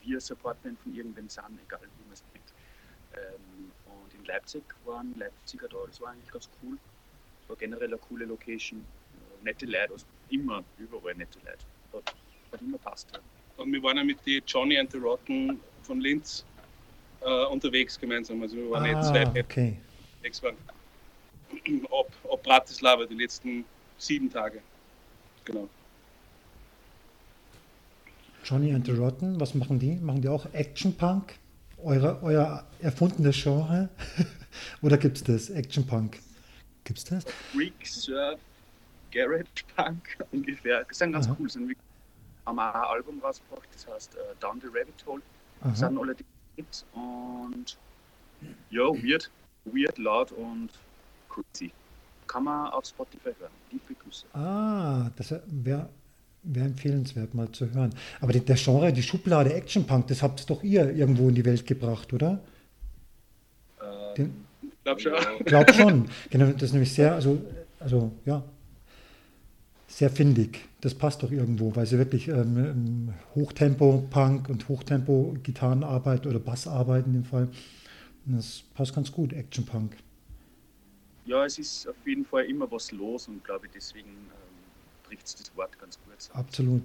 [0.00, 2.52] wir Supportband von irgendwem sind, egal wie man es nennt.
[3.14, 5.76] Ähm, und in Leipzig waren Leipziger da.
[5.86, 6.76] Das war eigentlich ganz cool.
[7.42, 8.84] Es war generell eine coole Location.
[9.44, 11.58] Nette Leute, also immer, überall nette Leute.
[11.92, 12.14] Hat,
[12.52, 13.08] hat immer passt.
[13.12, 13.18] Ja.
[13.62, 16.44] und wir waren ja mit die Johnny and the Rotten von Linz
[17.20, 18.40] äh, unterwegs gemeinsam.
[18.42, 19.76] Also wir waren jetzt zwei Ah, okay.
[20.16, 20.56] unterwegs waren.
[21.90, 23.64] Ab, ab Bratislava die letzten
[23.98, 24.60] sieben Tage.
[25.44, 25.68] Genau.
[28.44, 29.96] Johnny and the Rotten, was machen die?
[29.96, 31.34] Machen die auch Action Punk?
[31.78, 33.88] Eure, euer erfundenes Genre?
[34.82, 35.50] Oder gibt es das?
[35.50, 36.18] Action Punk?
[36.84, 37.24] Gibt es das?
[37.52, 38.40] Freak, Surf,
[39.12, 39.44] Garage
[39.76, 40.84] Punk ungefähr.
[40.84, 41.36] Das sind ganz Aha.
[41.38, 41.48] cool.
[41.48, 41.76] Sind wir
[42.46, 45.22] haben auch ein Album rausgebracht, das heißt äh, Down the Rabbit Hole.
[45.60, 45.70] Aha.
[45.70, 46.24] Das sind alle die
[46.56, 47.78] Hits und
[48.70, 49.30] ja, weird,
[49.64, 50.70] weird, laut und
[51.32, 51.70] crazy.
[52.26, 53.50] Kann man auf Spotify hören.
[53.70, 54.26] Liebe Grüße.
[54.34, 55.88] Ah, das wäre
[56.44, 57.94] wär empfehlenswert mal zu hören.
[58.20, 61.44] Aber die, der Genre, die Schublade Action Punk, das habt doch ihr irgendwo in die
[61.44, 62.40] Welt gebracht, oder?
[63.80, 65.44] Ähm, Den- Ich glaube schon.
[65.44, 66.08] glaube schon.
[66.30, 67.40] genau, das ist nämlich sehr, also,
[67.78, 68.42] also ja,
[69.86, 70.58] sehr findig.
[70.80, 77.12] Das passt doch irgendwo, weil sie wirklich ähm, ähm, Hochtempo-Punk und Hochtempo-Gitarrenarbeit oder Bassarbeit in
[77.12, 77.48] dem Fall.
[78.26, 79.96] Und das passt ganz gut, Action Punk.
[81.26, 85.36] Ja, es ist auf jeden Fall immer was los und glaube deswegen ähm, trifft es
[85.36, 86.36] das Wort ganz gut.
[86.36, 86.82] Absolut.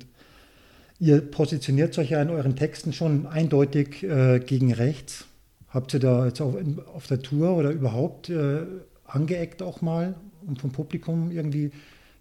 [1.00, 5.26] Ihr positioniert euch ja in euren Texten schon eindeutig äh, gegen rechts.
[5.70, 6.56] Habt ihr da jetzt auf,
[6.94, 8.66] auf der Tour oder überhaupt äh,
[9.06, 10.16] angeeckt auch mal
[10.48, 11.72] und vom Publikum irgendwie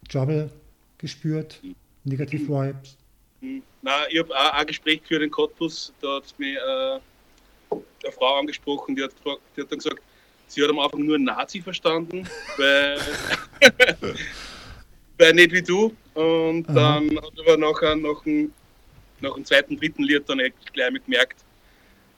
[0.09, 0.51] Trouble
[0.99, 1.61] gespürt?
[2.05, 2.97] Negative Vibes?
[3.41, 3.63] Hm.
[3.83, 5.93] Nein, ich habe auch ein Gespräch für den Cottbus.
[6.01, 6.99] Da hat mich äh,
[7.71, 9.13] eine Frau angesprochen, die hat,
[9.57, 10.03] die hat dann gesagt,
[10.47, 12.27] sie hat am Anfang nur Nazi verstanden,
[12.57, 12.99] weil,
[15.19, 15.95] weil nicht wie du.
[16.15, 17.01] Und Aha.
[17.01, 18.53] dann hat aber nachher nach dem,
[19.21, 20.39] nach dem zweiten, dritten Lied dann
[20.73, 21.45] gleich mal gemerkt,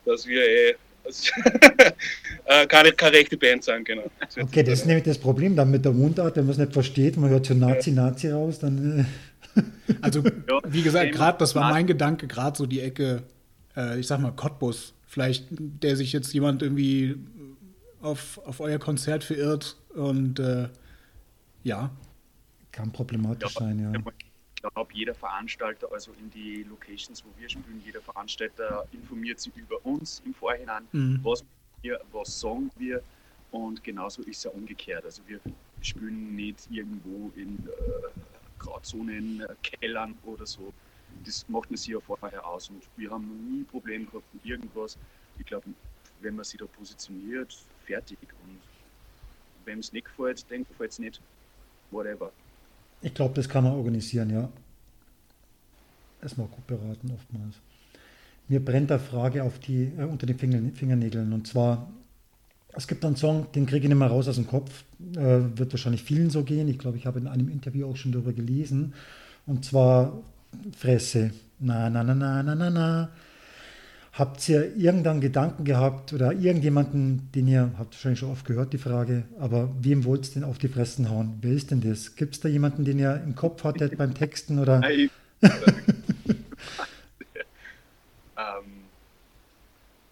[0.05, 0.77] dass wir eh
[2.45, 4.11] äh, keine, keine rechte Band sind, genau.
[4.39, 7.17] Okay, das ist nämlich das Problem dann mit der Mundart, wenn man es nicht versteht,
[7.17, 9.05] man hört so Nazi, Nazi raus, dann äh,
[10.01, 13.23] Also, Ja, wie gesagt, gerade, das war mein Gedanke, gerade so die Ecke,
[13.77, 14.95] äh, ich sag mal, Cottbus.
[15.07, 17.17] Vielleicht, der sich jetzt jemand irgendwie
[18.01, 20.69] auf, auf euer Konzert verirrt und äh,
[21.65, 21.91] ja,
[22.73, 23.93] kann problematisch Ja, sein, ja.
[24.55, 29.57] Ich glaube, jeder Veranstalter, also in die Locations, wo wir spielen, jeder Veranstalter informiert sich
[29.57, 31.21] über uns im Vorhinein, Mhm.
[31.23, 31.45] was
[31.83, 33.01] wir, was sagen wir
[33.53, 35.05] und genauso ist es ja umgekehrt.
[35.05, 35.41] Also wir
[35.81, 38.11] spielen nicht irgendwo in äh,
[38.59, 40.73] Grauzonen, äh, Kellern oder so.
[41.25, 44.99] Das macht man sich ja vorher aus und wir haben nie Probleme gehabt mit irgendwas.
[45.39, 45.67] Ich glaube,
[46.21, 47.57] wenn man sich da positioniert,
[47.89, 48.59] fertig und
[49.65, 51.21] wenn es nicht gefällt, denkt gefällt es nicht,
[51.91, 52.31] whatever.
[53.01, 54.49] Ich glaube, das kann man organisieren, ja.
[56.23, 57.57] Erstmal gut beraten oftmals.
[58.49, 61.33] Mir brennt eine Frage auf die, äh, unter den Finger, Fingernägeln.
[61.33, 61.89] Und zwar,
[62.73, 64.85] es gibt einen Song, den kriege ich nicht mehr raus aus dem Kopf.
[65.15, 66.67] Äh, wird wahrscheinlich vielen so gehen.
[66.69, 68.95] Ich glaube, ich habe in einem Interview auch schon darüber gelesen.
[69.47, 70.19] Und zwar
[70.77, 71.31] Fresse.
[71.61, 73.11] Na, na, na, na, na, na, na.
[74.13, 78.79] Habt ihr irgendeinen Gedanken gehabt oder irgendjemanden, den ihr, habt wahrscheinlich schon oft gehört, die
[78.79, 81.39] Frage, aber wem wollt ihr denn auf die Fressen hauen?
[81.41, 82.17] Wer ist denn das?
[82.17, 84.81] Gibt es da jemanden, den ihr im Kopf hattet beim Texten oder?
[84.81, 85.11] Nein.
[88.37, 88.85] ähm,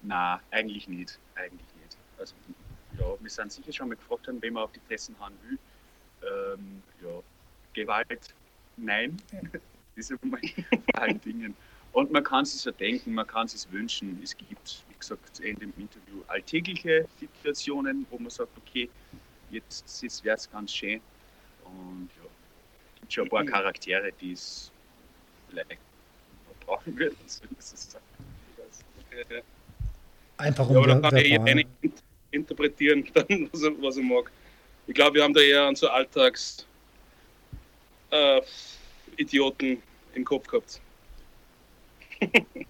[0.03, 1.19] na, eigentlich nicht.
[1.35, 1.97] Eigentlich nicht.
[2.19, 2.35] Also,
[2.99, 5.59] ja, wir sind sicher schon mal gefragt haben, wen man auf die Fressen hauen will.
[6.23, 7.23] Ähm, ja,
[7.73, 8.35] Gewalt,
[8.77, 9.17] nein.
[9.53, 11.57] das ist immer vor allen Dingen.
[11.97, 14.21] Und man kann es ja denken, man kann es wünschen.
[14.23, 18.91] Es gibt, wie gesagt, in dem Interview alltägliche Situationen, wo man sagt, okay,
[19.51, 21.01] jetzt, jetzt wäre es ganz schön.
[21.65, 22.25] Und ja,
[22.97, 24.71] es gibt schon ein paar Charaktere, die es
[25.49, 27.17] vielleicht noch brauchen würden.
[27.27, 28.03] So ist es dann.
[29.19, 29.41] Äh,
[30.37, 31.61] Einfach Ja, um aber da kann er verbal.
[31.61, 31.67] eh
[32.31, 34.31] interpretieren, dann, was, er, was er mag.
[34.87, 36.67] Ich glaube, wir haben da eher an so Alltags
[38.11, 38.43] äh,
[39.17, 39.83] Idioten
[40.13, 40.83] im Kopf gehabt.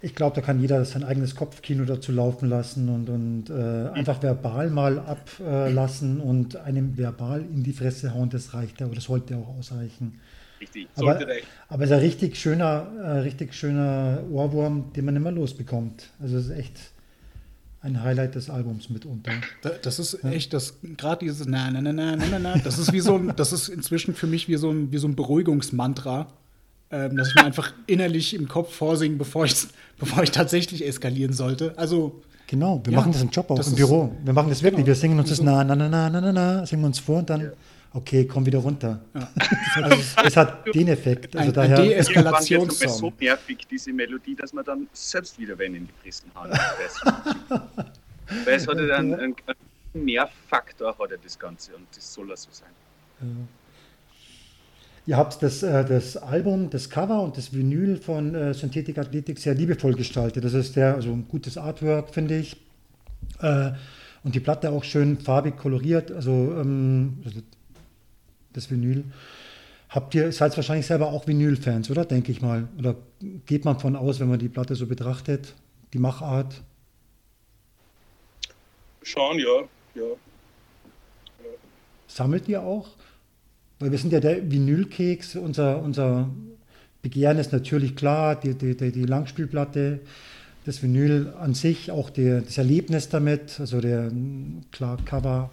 [0.00, 4.22] Ich glaube, da kann jeder sein eigenes Kopfkino dazu laufen lassen und, und äh, einfach
[4.22, 9.36] verbal mal ablassen und einem verbal in die Fresse hauen, das reicht ja oder sollte
[9.36, 10.20] auch ausreichen.
[10.60, 10.86] Richtig.
[10.94, 11.14] Aber,
[11.68, 16.10] aber es ist ein richtig schöner, äh, richtig schöner Ohrwurm, den man nicht mehr losbekommt.
[16.20, 16.78] Also es ist echt
[17.80, 19.32] ein Highlight des Albums mitunter.
[19.62, 22.78] Da- Das ist echt das, gerade dieses na na na na na na na, das
[22.78, 25.16] ist wie so ein, das ist inzwischen für mich wie so ein, wie so ein
[25.16, 26.28] Beruhigungsmantra,
[26.90, 29.54] ähm, dass ich mir einfach innerlich im Kopf vorsinge, bevor ich,
[29.98, 31.74] bevor ich tatsächlich eskalieren sollte.
[31.76, 34.10] Also, Genau, wir Ja, machen das im Job auch, im Büro.
[34.24, 34.76] Wir machen das wirklich.
[34.78, 34.86] genau.
[34.86, 36.98] Wir singen uns das So- na, na, na, na, na, na, na, singen wir uns
[36.98, 37.52] vor und dann,
[37.92, 39.00] okay, komm wieder runter.
[39.74, 41.36] Also, es hat den Effekt.
[41.36, 42.88] Also Ein- ein daher, DS Irgendwann wird es Eskalationssong.
[42.88, 46.50] so nervig, diese Melodie, dass man dann selbst wieder wen in die Fristen hauen.
[46.50, 47.02] Weiß.
[48.46, 49.34] Weil es hat ja einen, einen,
[49.92, 52.68] Nervfaktor, hat ja das Ganze und das soll ja so sein.
[55.08, 59.38] Ihr habt das, äh, das Album, das Cover und das Vinyl von äh, Synthetic Athletic
[59.38, 60.44] sehr liebevoll gestaltet.
[60.44, 62.58] Das ist sehr, also ein gutes Artwork, finde ich.
[63.40, 63.70] Äh,
[64.22, 67.40] und die Platte auch schön farbig koloriert, also, ähm, also
[68.52, 69.02] das Vinyl.
[69.88, 72.04] Habt ihr, seid wahrscheinlich selber auch Vinyl-Fans, oder?
[72.04, 72.68] Denke ich mal.
[72.78, 72.94] Oder
[73.46, 75.54] geht man von aus, wenn man die Platte so betrachtet,
[75.94, 76.60] die Machart?
[79.02, 79.62] Schon, ja.
[79.94, 80.02] ja.
[82.08, 82.88] Sammelt ihr auch?
[83.78, 86.28] Weil wir sind ja der Vinylkeks, unser, unser
[87.02, 90.00] Begehren ist natürlich klar, die, die, die Langspielplatte,
[90.64, 94.10] das Vinyl an sich, auch der, das Erlebnis damit, also der
[94.72, 95.50] klar Cover,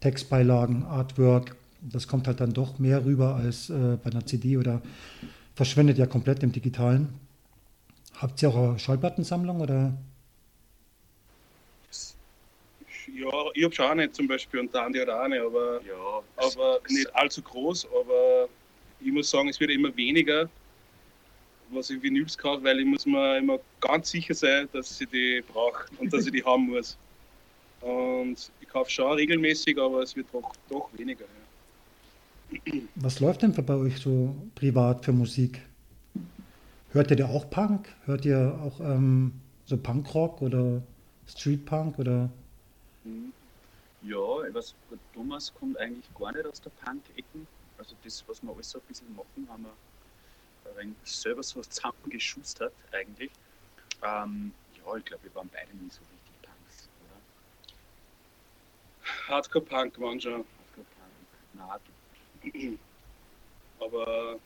[0.00, 4.82] Textbeilagen, Artwork, das kommt halt dann doch mehr rüber als äh, bei einer CD oder
[5.54, 7.08] verschwindet ja komplett im Digitalen.
[8.14, 9.94] Habt ihr auch eine Schallplattensammlung oder?
[13.16, 16.22] Ja, ich habe schon eine zum Beispiel und der Andi hat auch eine, aber, Ja,
[16.36, 17.86] aber nicht allzu groß.
[17.86, 18.48] Aber
[19.00, 20.48] ich muss sagen, es wird immer weniger,
[21.70, 25.42] was ich Vinyls kaufe, weil ich muss mir immer ganz sicher sein, dass ich die
[25.48, 26.98] brauche und dass ich die haben muss.
[27.80, 31.24] Und ich kaufe schon regelmäßig, aber es wird doch, doch weniger.
[31.24, 32.72] Ja.
[32.96, 35.60] Was läuft denn bei euch so privat für Musik?
[36.90, 37.88] Hört ihr da auch Punk?
[38.04, 39.32] Hört ihr auch ähm,
[39.64, 40.82] so Punkrock oder
[41.26, 42.30] Streetpunk oder?
[44.02, 44.74] Ja, was
[45.12, 47.46] Thomas kommt eigentlich gar nicht aus der Punk-Ecken.
[47.78, 49.76] Also das, was wir alles so ein bisschen machen, haben wir
[50.78, 53.30] ein selber so zusammengeschustert eigentlich.
[54.02, 57.20] Ähm, ja, ich glaube, wir waren beide nie so richtig Punks, oder?
[59.28, 60.44] Hardcore-Punk waren schon.
[61.54, 61.80] Hardcore-Punk.
[62.52, 62.78] Nein,
[63.80, 64.38] Aber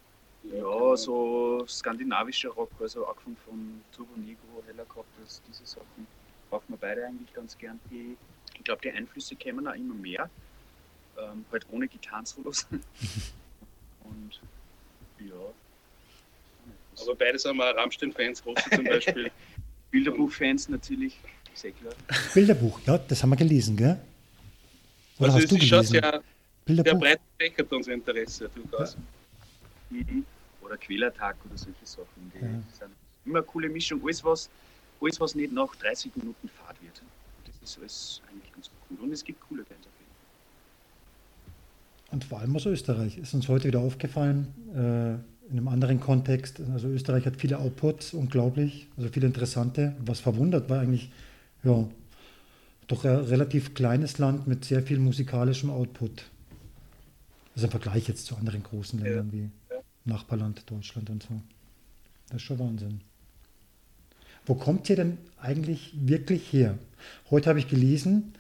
[0.43, 6.07] Ja, so skandinavischer Rock, also angefangen von Turbo Negro, Helicopters, diese Sachen,
[6.49, 7.79] brauchen wir beide eigentlich ganz gern.
[8.61, 10.29] Ich glaube, die Einflüsse kämen auch immer mehr,
[11.19, 12.67] ähm, halt ohne Gitarrensolos.
[14.05, 14.41] Und
[15.19, 15.35] ja.
[17.03, 19.31] Aber beide sind wir auch Rammstein-Fans, große zum Beispiel.
[19.91, 21.19] Bilderbuchfans natürlich,
[21.55, 21.95] sehr klar.
[22.35, 23.99] Bilderbuch, ja, das haben wir gelesen, gell?
[25.19, 25.93] Oder also hast es du ist schon gelesen?
[25.93, 26.23] sehr, sehr
[26.67, 27.01] Bilderbuch?
[27.01, 28.97] breit gefächert, unser Interesse durchaus.
[29.89, 30.27] Mhm.
[30.61, 32.31] Oder Quälertag oder solche Sachen.
[32.35, 32.51] Die Ja.
[32.79, 32.91] sind
[33.25, 34.03] immer eine coole Mischung.
[34.05, 34.51] Alles was,
[35.01, 37.01] alles, was nicht nach 30 Minuten Fahrt wird.
[37.71, 38.99] Ist alles eigentlich ganz cool.
[39.05, 40.11] Und es gibt coole Bands auf jeden
[42.09, 42.13] Fall.
[42.13, 45.15] Und vor allem aus Österreich ist uns heute wieder aufgefallen, äh,
[45.51, 46.61] in einem anderen Kontext.
[46.73, 49.95] Also Österreich hat viele Outputs, unglaublich, also viele interessante.
[50.05, 51.13] Was verwundert war eigentlich,
[51.63, 51.89] ja,
[52.89, 56.25] doch ein relativ kleines Land mit sehr viel musikalischem Output.
[57.55, 59.05] Also im Vergleich jetzt zu anderen großen Ja.
[59.05, 59.51] Ländern wie
[60.05, 61.41] Nachbarland Deutschland und so.
[62.29, 63.01] Das ist schon Wahnsinn.
[64.47, 66.79] Wo kommt ihr denn eigentlich wirklich her?
[67.31, 68.35] Heute habe ich gelesen,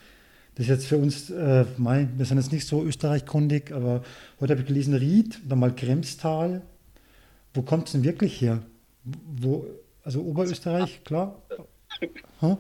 [0.55, 4.03] das ist jetzt für uns, äh, mein, wir sind jetzt nicht so österreichkundig, aber
[4.41, 6.63] heute habe ich gelesen Ried, dann mal Kremstal.
[7.55, 8.63] Wo kommt es denn wirklich her?
[9.05, 9.67] Wo,
[10.05, 11.41] also Oberösterreich, klar?
[12.41, 12.57] Hm?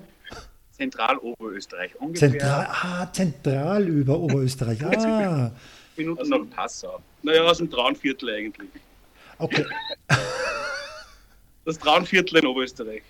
[0.72, 2.30] Zentraloberösterreich ungefähr.
[2.30, 4.78] Zentral, ah, zentral über Oberösterreich.
[4.84, 5.50] Ah,
[5.96, 7.00] Minuten Also- nach Passau.
[7.22, 8.70] Naja, aus dem Traunviertel eigentlich.
[9.38, 9.66] okay.
[11.66, 13.02] Das Traunviertel in Oberösterreich.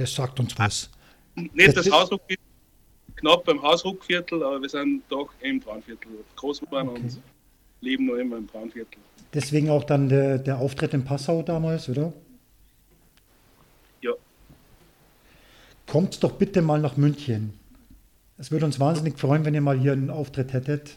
[0.00, 0.88] Das sagt uns was.
[1.34, 2.42] Nicht Das das Hausruckviertel,
[3.16, 7.00] knapp beim Hausruckviertel, aber wir sind doch im Traunviertel groß geworden Okay.
[7.02, 7.20] und
[7.82, 8.98] leben noch immer im Traunviertel.
[9.34, 12.14] Deswegen auch dann der, der Auftritt in Passau damals, oder?
[14.00, 14.12] Ja.
[15.86, 17.52] Kommt doch bitte mal nach München.
[18.38, 20.96] Es würde uns wahnsinnig freuen, wenn ihr mal hier einen Auftritt hättet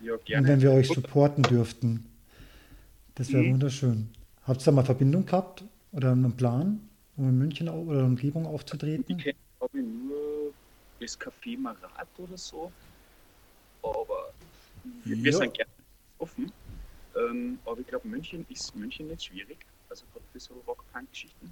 [0.00, 0.46] Ja, und gerne.
[0.46, 2.04] wenn wir euch supporten dürften.
[3.14, 3.52] Das wäre Mhm.
[3.54, 4.08] wunderschön.
[4.42, 6.80] Habt ihr da mal Verbindung gehabt oder einen Plan,
[7.16, 9.16] um in München oder Umgebung Ich aufzutreten?
[9.16, 10.52] kenne, glaube ich, nur
[11.00, 12.72] das Café Marat oder so.
[13.82, 14.32] Aber
[15.04, 15.38] wir, wir Ja.
[15.38, 15.70] sind gerne
[16.18, 16.52] offen.
[17.16, 19.58] Ähm, aber ich glaube, München ist München nicht schwierig.
[19.88, 21.50] Also für so Rock-Punk-Geschichten.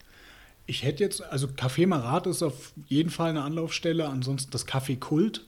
[0.66, 4.08] Ich hätte jetzt, also Café Marat ist auf jeden Fall eine Anlaufstelle.
[4.08, 5.46] Ansonsten das Café Kult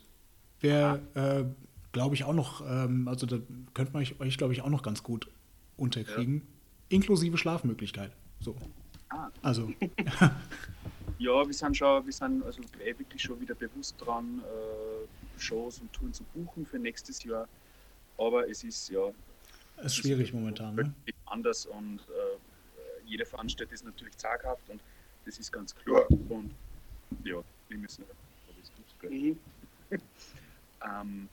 [0.60, 1.44] wäre, äh,
[1.92, 3.38] glaube ich, auch noch, ähm, also da
[3.74, 5.28] könnte man euch, euch glaube ich, auch noch ganz gut
[5.76, 6.42] unterkriegen.
[6.88, 8.12] Inklusive Schlafmöglichkeit.
[8.40, 8.56] So.
[9.08, 9.30] Ah.
[9.42, 9.72] Also,
[11.18, 15.90] Ja, wir sind schon, wir sind also wirklich schon wieder bewusst dran, äh, Shows und
[15.92, 17.48] Touren zu buchen für nächstes Jahr.
[18.18, 19.10] Aber es ist ja
[19.82, 20.74] ist schwierig momentan.
[20.74, 20.94] Ne?
[21.26, 22.38] anders und äh,
[23.06, 24.80] jede Veranstaltung ist natürlich zaghaft und
[25.24, 26.06] das ist ganz klar.
[26.28, 26.54] Und
[27.24, 28.04] ja, wir müssen.
[29.02, 29.38] Mhm.
[30.84, 31.28] Ähm,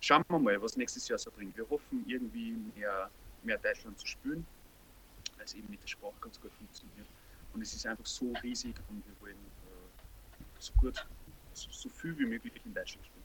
[0.00, 1.56] schauen wir mal, was nächstes Jahr so bringt.
[1.56, 3.08] Wir hoffen, irgendwie mehr,
[3.44, 4.44] mehr Deutschland zu spüren,
[5.36, 7.06] weil es eben mit der Sprache ganz gut funktioniert.
[7.58, 11.04] Und es ist einfach so riesig und wir wollen äh, so gut,
[11.54, 13.24] so, so viel wie möglich in Deutschland spielen.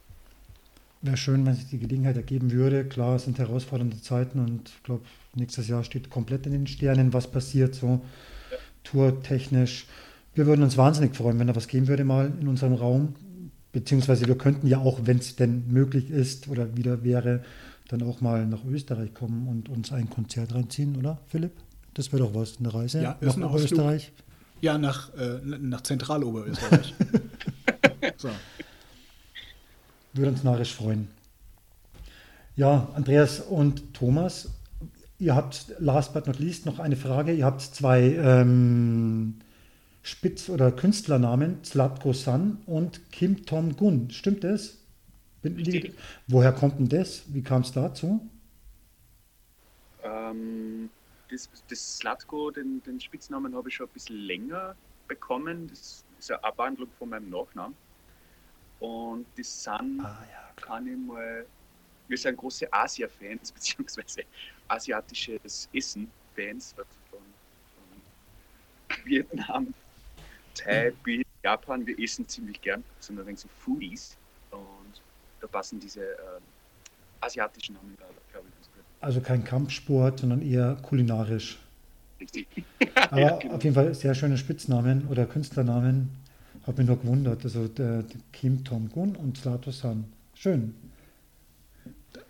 [1.04, 2.84] wäre schön, wenn sich die Gelegenheit ergeben würde.
[2.84, 5.06] Klar, es sind herausfordernde Zeiten und ich glaube,
[5.36, 8.02] nächstes Jahr steht komplett in den Sternen, was passiert, so
[8.50, 8.58] ja.
[8.84, 9.86] tourtechnisch.
[10.34, 13.14] Wir würden uns wahnsinnig freuen, wenn da was gehen würde mal in unserem Raum.
[13.72, 17.44] Beziehungsweise wir könnten ja auch, wenn es denn möglich ist oder wieder wäre,
[17.88, 21.52] dann auch mal nach Österreich kommen und uns ein Konzert reinziehen, oder Philipp?
[21.94, 24.12] Das wäre doch was, eine Reise ja, nach Österreich.
[24.62, 26.94] Ja, nach, äh, nach Zentraloberösterreich.
[28.18, 28.30] so.
[30.14, 31.08] Würde uns narrisch freuen.
[32.56, 34.50] Ja, Andreas und Thomas,
[35.20, 37.34] ihr habt last but not least noch eine Frage.
[37.34, 39.36] Ihr habt zwei ähm,
[40.04, 44.12] Spitz- oder Künstlernamen, Zlatko San und Kim Tom Gun.
[44.12, 44.78] Stimmt das?
[45.44, 45.94] Die,
[46.28, 47.24] woher kommt denn das?
[47.28, 48.22] Wie kam es dazu?
[50.04, 50.90] Ähm,
[51.34, 54.76] das, das Slatko, den, den Spitznamen habe ich schon ein bisschen länger
[55.08, 55.68] bekommen.
[55.68, 57.76] Das ist eine Abwandlung von meinem Nachnamen.
[58.80, 61.46] Und das sind, ah, ja, kann ich mal,
[62.08, 64.24] wir sind große Asia-Fans, beziehungsweise
[64.68, 69.74] asiatisches Essen-Fans von, von, Vietnam,
[70.54, 71.24] Thai, mhm.
[71.44, 71.86] Japan.
[71.86, 74.18] Wir essen ziemlich gern, sind ein wenig so Foodies.
[74.52, 75.02] Und
[75.42, 76.40] da passen diese äh,
[77.22, 78.23] asiatischen Namen, gut.
[79.04, 81.60] Also kein Kampfsport, sondern eher kulinarisch.
[82.22, 82.48] Richtig.
[82.96, 83.56] Aber ja, genau.
[83.56, 86.10] auf jeden Fall sehr schöne Spitznamen oder Künstlernamen.
[86.66, 87.44] Hat mich nur gewundert.
[87.44, 90.06] Also der, der Kim Tom-gun und Slato San.
[90.36, 90.74] Schön.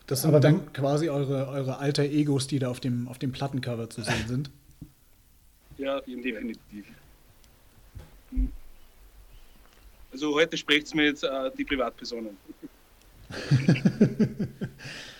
[0.08, 3.32] Das sind Aber dann quasi eure, eure alter Egos, die da auf dem, auf dem
[3.32, 4.50] Plattencover zu sehen sind.
[5.78, 6.86] Ja, definitiv.
[10.12, 12.36] Also heute spricht es mit äh, die Privatpersonen.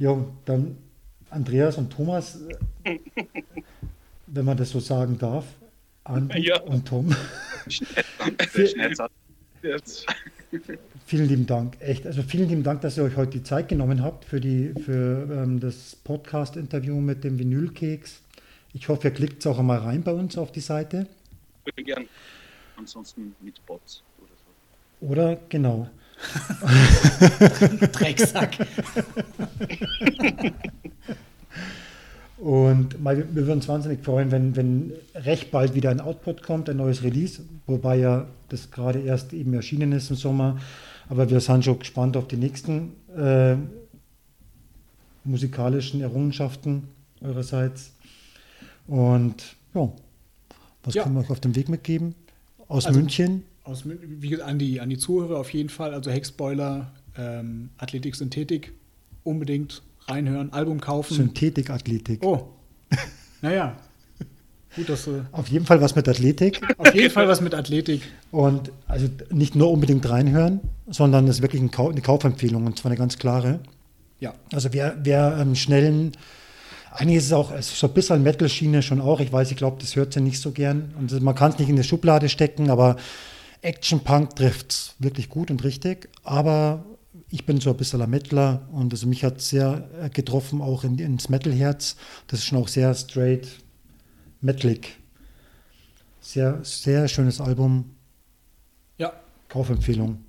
[0.00, 0.76] ja, dann
[1.28, 2.40] Andreas und Thomas,
[4.26, 5.44] wenn man das so sagen darf,
[6.02, 6.60] Andi ja.
[6.62, 7.14] und Tom.
[11.06, 12.06] vielen lieben Dank, echt.
[12.06, 15.28] Also vielen lieben Dank, dass ihr euch heute die Zeit genommen habt für, die, für
[15.30, 18.22] ähm, das Podcast-Interview mit dem Vinylkeks.
[18.72, 21.06] Ich hoffe, ihr klickt es auch einmal rein bei uns auf die Seite.
[21.64, 22.06] Bitte gern.
[22.76, 24.32] Ansonsten mit Bots oder
[25.00, 25.06] so.
[25.06, 25.90] Oder genau.
[27.92, 28.66] Drecksack.
[32.38, 36.78] Und wir würden uns wahnsinnig freuen, wenn, wenn recht bald wieder ein Output kommt, ein
[36.78, 40.58] neues Release, wobei ja das gerade erst eben erschienen ist im Sommer.
[41.10, 43.56] Aber wir sind schon gespannt auf die nächsten äh,
[45.24, 46.88] musikalischen Errungenschaften
[47.20, 47.92] eurerseits.
[48.86, 49.92] Und ja,
[50.82, 51.02] was ja.
[51.02, 52.14] können wir euch auf den Weg mitgeben?
[52.68, 53.44] Aus also, München?
[53.64, 55.92] Aus, wie an, die, an die Zuhörer auf jeden Fall.
[55.94, 58.72] Also Heckspoiler, ähm, Athletik, Synthetik,
[59.22, 61.14] unbedingt reinhören, Album kaufen.
[61.14, 62.24] Synthetik, Athletik.
[62.24, 62.48] Oh.
[63.42, 63.74] Naja.
[64.76, 65.24] Gut, dass du.
[65.32, 66.60] Auf jeden Fall was mit Athletik.
[66.76, 68.02] Auf jeden Fall was mit Athletik.
[68.30, 72.78] Und also nicht nur unbedingt reinhören, sondern es ist wirklich eine, Kau eine Kaufempfehlung und
[72.78, 73.60] zwar eine ganz klare.
[74.20, 74.34] Ja.
[74.52, 76.12] Also wer, wer ähm, schnellen,
[76.92, 79.20] eigentlich ist es auch so ein bisschen Metal-Schiene schon auch.
[79.20, 80.94] Ich weiß, ich glaube, das hört sie nicht so gern.
[80.98, 82.96] Und man kann es nicht in eine Schublade stecken, aber
[83.62, 86.08] Action Punk trifft es wirklich gut und richtig.
[86.22, 86.84] Aber
[87.28, 90.84] ich bin so ein bisschen ein Metaler und also mich hat sehr äh, getroffen, auch
[90.84, 91.96] in, ins Metalherz.
[92.26, 93.48] Das ist schon auch sehr straight
[94.40, 94.98] metalig.
[96.20, 97.90] Sehr, sehr schönes Album.
[98.98, 99.12] Ja.
[99.48, 100.24] Kaufempfehlung.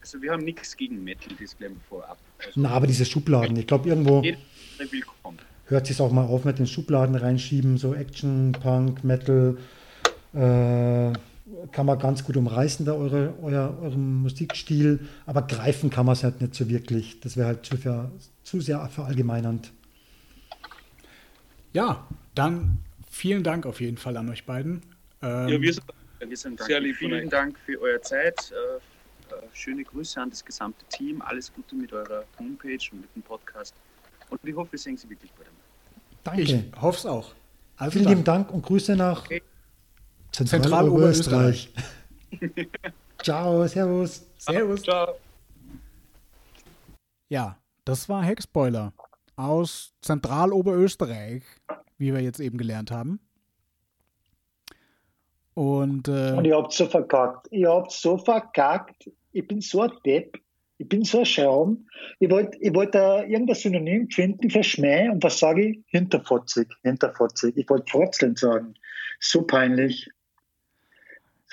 [0.00, 2.18] Also wir haben nichts gegen Metal, das gleich vorab.
[2.38, 4.22] Also Na, aber diese Schubladen, ich glaube irgendwo
[5.66, 9.58] hört sich auch mal auf mit den Schubladen reinschieben, so Action, Punk, Metal,
[10.32, 11.12] äh,
[11.70, 16.24] kann man ganz gut umreißen, da eure, euer, euren Musikstil, aber greifen kann man es
[16.24, 17.20] halt nicht so wirklich.
[17.20, 18.10] Das wäre halt zu, für,
[18.42, 19.72] zu sehr verallgemeinernd.
[21.72, 22.78] Ja, dann
[23.10, 24.82] vielen Dank auf jeden Fall an euch beiden.
[25.22, 25.84] Ähm, ja, wir sind,
[26.26, 26.96] wir sind sehr lieb.
[26.96, 28.52] Vielen Dank für eure Zeit.
[28.52, 31.22] Äh, äh, schöne Grüße an das gesamte Team.
[31.22, 33.74] Alles Gute mit eurer Homepage und mit dem Podcast.
[34.30, 35.48] Und ich hoffe, wir sehen Sie wirklich bald.
[36.24, 36.42] Danke.
[36.42, 37.34] Ich hoffe es auch.
[37.76, 39.42] Also Vielen lieben Dank und Grüße nach okay.
[40.44, 41.72] Zentraloberösterreich.
[43.22, 44.26] Ciao, Servus.
[44.36, 44.82] Servus.
[44.82, 45.14] Ciao.
[47.28, 48.92] Ja, das war Heckspoiler
[49.36, 51.42] aus Zentraloberösterreich,
[51.98, 53.20] wie wir jetzt eben gelernt haben.
[55.54, 57.48] Und, äh, Und ihr habt so verkackt.
[57.50, 59.10] Ihr habt so verkackt.
[59.32, 60.38] Ich bin so ein Depp.
[60.78, 61.86] Ich bin so ein Schaum.
[62.20, 65.08] Ich wollte ich wollt da irgendein Synonym finden für Schmäh.
[65.08, 65.78] Und was sage ich?
[65.86, 66.68] Hinterfotzig.
[66.82, 67.56] Hinterfotzig.
[67.56, 68.74] Ich wollte Frotzeln sagen.
[69.18, 70.10] So peinlich.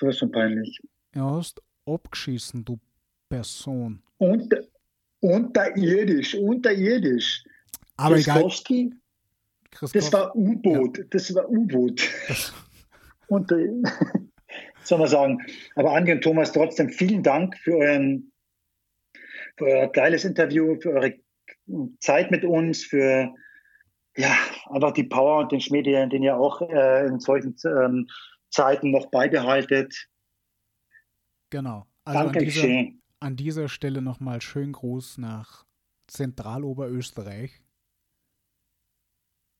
[0.04, 0.82] So ist schon peinlich.
[1.14, 2.78] Du hast abgeschissen, du
[3.30, 4.04] Person.
[4.18, 4.58] Unter,
[5.22, 7.46] unterirdisch, unterirdisch.
[7.96, 8.44] Aber egal.
[9.94, 11.04] Das war U-Boot, ja.
[11.10, 12.02] das war U-Boot.
[13.28, 13.70] und äh,
[14.84, 15.42] soll man sagen.
[15.76, 18.30] Aber Andi und Thomas, trotzdem vielen Dank für euren
[19.56, 21.14] für euer geiles Interview, für eure
[22.02, 23.34] Zeit mit uns, für
[24.18, 24.36] ja,
[24.70, 28.10] einfach die Power und den Schmäh, den, den ihr auch äh, in solchen ähm,
[28.54, 30.08] Zeiten noch beibehaltet.
[31.50, 31.86] Genau.
[32.06, 35.66] Also Danke an dieser, an dieser Stelle nochmal schönen Gruß nach
[36.08, 37.62] Zentraloberösterreich.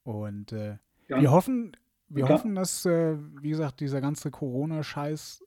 [0.04, 0.78] Und äh,
[1.08, 1.22] Ja.
[1.22, 1.76] wir hoffen,
[2.10, 2.30] wir Ja.
[2.30, 5.44] hoffen, dass, äh, wie gesagt, dieser ganze Corona-Scheiß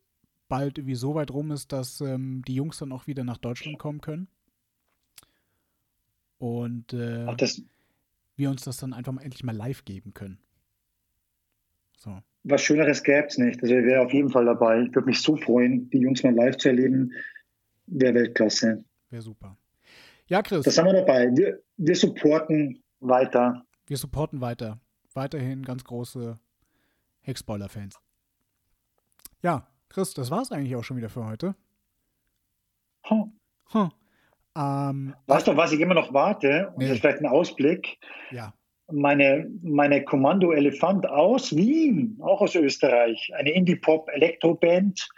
[0.49, 3.79] bald irgendwie so weit rum ist, dass ähm, die Jungs dann auch wieder nach Deutschland
[3.79, 4.29] kommen können.
[6.39, 7.37] Und äh, Ach,
[8.37, 10.39] wir uns das dann einfach mal endlich mal live geben können.
[11.97, 12.23] So.
[12.49, 13.63] Was Schöneres gäbe es nicht.
[13.63, 14.83] Also ich wäre auf jeden Fall dabei.
[14.83, 17.13] Ich würde mich so freuen, die Jungs mal live zu erleben.
[17.87, 18.85] Wäre Weltklasse.
[19.11, 19.57] Wäre super.
[20.29, 21.29] Ja, Chris, Das haben wir dabei.
[21.37, 23.65] Wir, wir supporten weiter.
[23.87, 24.79] wir supporten weiter.
[25.15, 26.39] Weiterhin ganz große
[27.23, 27.99] Heckspoiler-Fans.
[29.43, 31.55] Ja, Chris, das war's eigentlich auch schon wieder für heute.
[33.09, 33.29] Huh.
[33.71, 33.91] Hm.
[34.57, 36.69] Ähm, Weißt du, was ich immer noch warte?
[36.75, 36.95] Und Nee.
[36.97, 37.99] vielleicht ein Ausblick.
[38.31, 38.53] ja,
[38.91, 43.33] Meine, meine Kommando Elefant aus Wien, auch aus Österreich.
[43.35, 45.09] Eine Indie-Pop-Elektro-Band,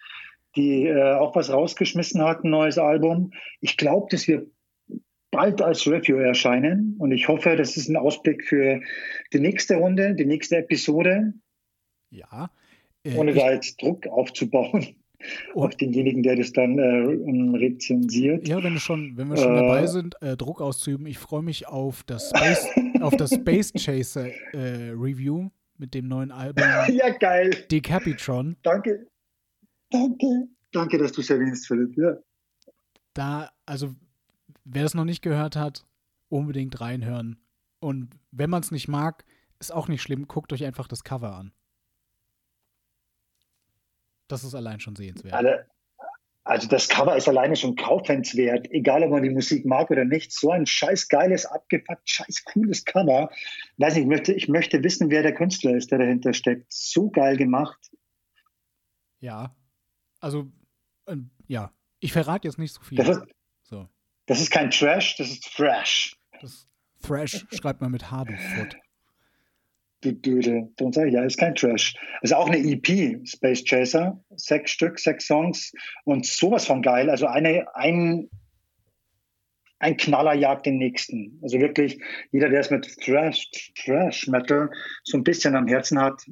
[0.57, 3.33] die äh, auch was rausgeschmissen hat, ein neues Album.
[3.61, 4.47] Ich glaube, dass wir
[5.31, 6.97] bald als Review erscheinen.
[6.99, 8.81] Und ich hoffe, das ist ein Ausblick für
[9.35, 11.35] die nächste Runde, die nächste Episode,
[12.11, 12.51] ja.
[13.05, 14.95] Äh, ohne da jetzt Druck aufzubauen
[15.55, 18.49] Und- auf denjenigen, der das dann äh, rezensiert.
[18.49, 19.61] ja, wenn, wir schon, wenn wir schon Äh.
[19.61, 22.67] dabei sind, äh, Druck auszuüben, ich freue mich auf das Space,
[23.03, 27.51] auf das Space Chaser äh, Review mit dem neuen Album Ja, geil.
[27.71, 28.57] Decapitron.
[28.63, 29.07] Danke.
[29.91, 30.49] Danke.
[30.73, 31.97] Danke, dass du es erwähnst, Philipp.
[31.97, 32.17] Ja.
[33.15, 33.95] Da, also,
[34.65, 35.87] wer es noch nicht gehört hat,
[36.29, 37.41] unbedingt reinhören.
[37.81, 39.25] Und wenn man es nicht mag,
[39.61, 41.53] ist auch nicht schlimm, guckt euch einfach das Cover an.
[44.27, 45.35] Das ist allein schon sehenswert.
[45.35, 45.67] Alle,
[46.49, 50.33] also das Cover ist alleine schon kaufenswert, egal ob man die Musik mag oder nicht.
[50.33, 53.31] So ein scheiß geiles, abgefuckt, scheiß cooles Cover.
[53.77, 56.73] Weiß nicht, ich möchte, ich möchte wissen, wer der Künstler ist, der dahinter steckt.
[56.73, 57.91] So geil gemacht.
[59.21, 59.55] Ja.
[60.21, 60.51] Also,
[61.07, 61.71] ähm, ja.
[62.01, 62.97] Ich verrate jetzt nicht so viel.
[62.97, 63.23] Das ist,
[63.63, 63.87] So.
[64.25, 66.17] das ist kein Trash, das ist Fresh.
[66.41, 66.67] Das
[67.03, 68.77] Thrash schreibt man mit H, du Foot.
[70.01, 70.73] Du Dödel.
[70.77, 71.95] Darum sage ich ja, ist kein Trash.
[72.23, 74.23] ist auch eine EP, Space Chaser.
[74.37, 75.73] Sechs Stück, sechs Songs
[76.05, 77.11] und sowas von geil.
[77.11, 78.31] Also eine, ein,
[79.81, 81.41] ein Knaller jagt den nächsten.
[81.43, 84.71] Also wirklich, jeder, der es mit Thrash, Thrash Metal
[85.03, 86.25] so ein bisschen am Herzen hat,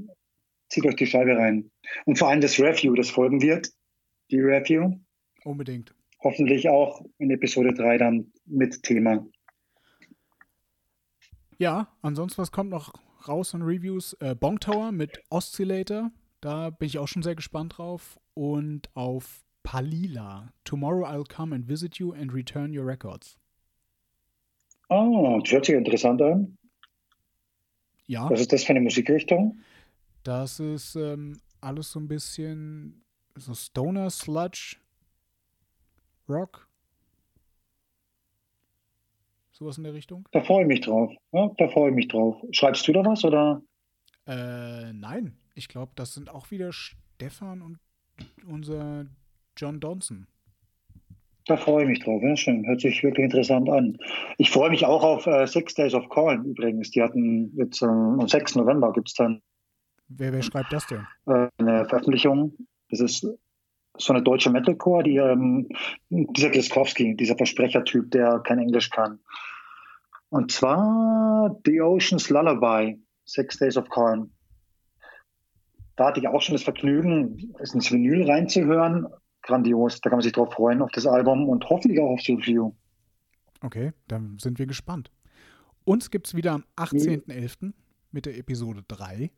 [0.68, 1.70] zieht euch die Scheibe rein.
[2.04, 3.70] Und vor allem das Review, das folgen wird.
[4.30, 4.96] Die Review.
[5.44, 5.92] Unbedingt.
[6.20, 9.26] Hoffentlich auch in Episode 3 dann mit Thema.
[11.58, 12.92] Ja, ansonsten, was kommt noch
[13.28, 14.14] raus an Reviews?
[14.20, 16.10] Äh, Bong Tower mit Oscillator.
[16.40, 18.18] Da bin ich auch schon sehr gespannt drauf.
[18.34, 20.52] Und auf Palila.
[20.64, 23.38] Tomorrow I'll come and visit you and return your records.
[24.88, 26.56] Oh, das hört sich interessant an.
[28.06, 29.58] Ja, Was ist das für eine Musikrichtung?
[30.22, 33.04] das ist ähm, alles so ein bisschen
[33.36, 34.76] so Stoner Sludge
[36.28, 36.65] Rock.
[39.59, 40.28] Sowas in der Richtung?
[40.32, 41.11] Da freue ich mich drauf.
[41.32, 42.36] Ja, da freue ich mich drauf.
[42.50, 43.62] Schreibst du da was oder?
[44.26, 45.38] Äh, nein.
[45.54, 47.78] Ich glaube, das sind auch wieder Stefan und
[48.46, 49.07] unser
[49.57, 50.26] John Donson.
[51.46, 52.20] Da freue ich mich drauf.
[52.22, 52.66] Ja, schön.
[52.66, 53.96] Hört sich wirklich interessant an.
[54.36, 56.90] Ich freue mich auch auf äh, Six Days of Calm übrigens.
[56.90, 58.57] Die hatten jetzt ähm, am 6.
[58.57, 59.40] November gibt es dann
[60.09, 61.07] Wer, wer schreibt das denn?
[61.26, 62.52] äh, eine Veröffentlichung.
[62.90, 63.26] Das ist
[63.99, 65.68] so eine deutsche Metalcore, die ähm,
[66.11, 69.20] dieser Kliskowski, dieser Versprechertyp, der kein Englisch kann.
[70.28, 74.30] Und zwar The Ocean's Lullaby, Six Days of Calm.
[75.97, 79.07] Da hatte ich auch schon das Vergnügen, es ins Vinyl reinzuhören.
[79.42, 82.72] Grandios, da kann man sich drauf freuen, auf das Album und hoffentlich auch aufs Review.
[83.62, 85.11] Okay, dann sind wir gespannt.
[85.84, 87.72] Uns gibt es wieder am 18.11.
[88.11, 89.30] mit der Episode 3.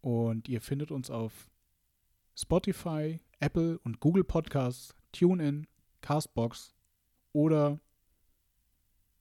[0.00, 1.48] Und ihr findet uns auf
[2.36, 5.66] Spotify, Apple und Google Podcasts, TuneIn,
[6.02, 6.74] Castbox
[7.32, 7.80] oder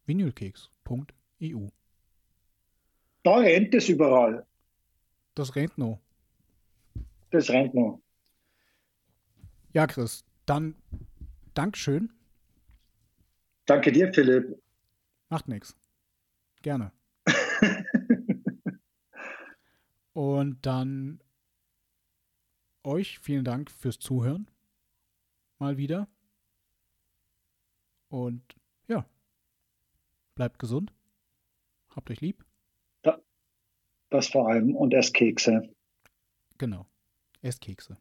[0.05, 1.67] vinylkeks.eu.
[3.23, 4.45] Da rennt es überall.
[5.33, 5.99] Das rennt noch.
[7.31, 8.01] Das rennt nur.
[9.73, 10.75] Ja, Chris, dann
[11.55, 12.11] Dankeschön.
[13.65, 14.61] Danke dir, Philipp.
[15.29, 15.75] Macht nichts.
[16.61, 16.91] Gerne.
[20.13, 21.21] Und dann
[22.85, 24.49] euch vielen Dank fürs Zuhören.
[25.59, 26.07] Mal wieder.
[28.09, 28.43] Und
[28.87, 29.05] ja,
[30.35, 30.93] bleibt gesund.
[31.89, 32.45] Habt euch lieb.
[34.09, 35.69] Das vor allem und erst Kekse.
[36.57, 36.85] Genau.
[37.41, 37.97] Esst Kekse.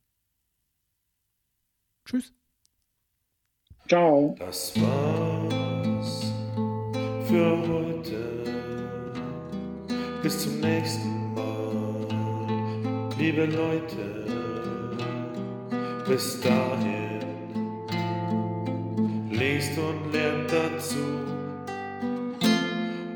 [2.04, 2.32] Tschüss.
[3.88, 4.34] Ciao.
[4.38, 6.20] Das war's
[7.26, 8.44] für heute.
[10.22, 12.08] Bis zum nächsten Mal,
[13.18, 14.43] liebe Leute.
[16.06, 17.22] Bis dahin,
[19.30, 20.98] lest und lernt dazu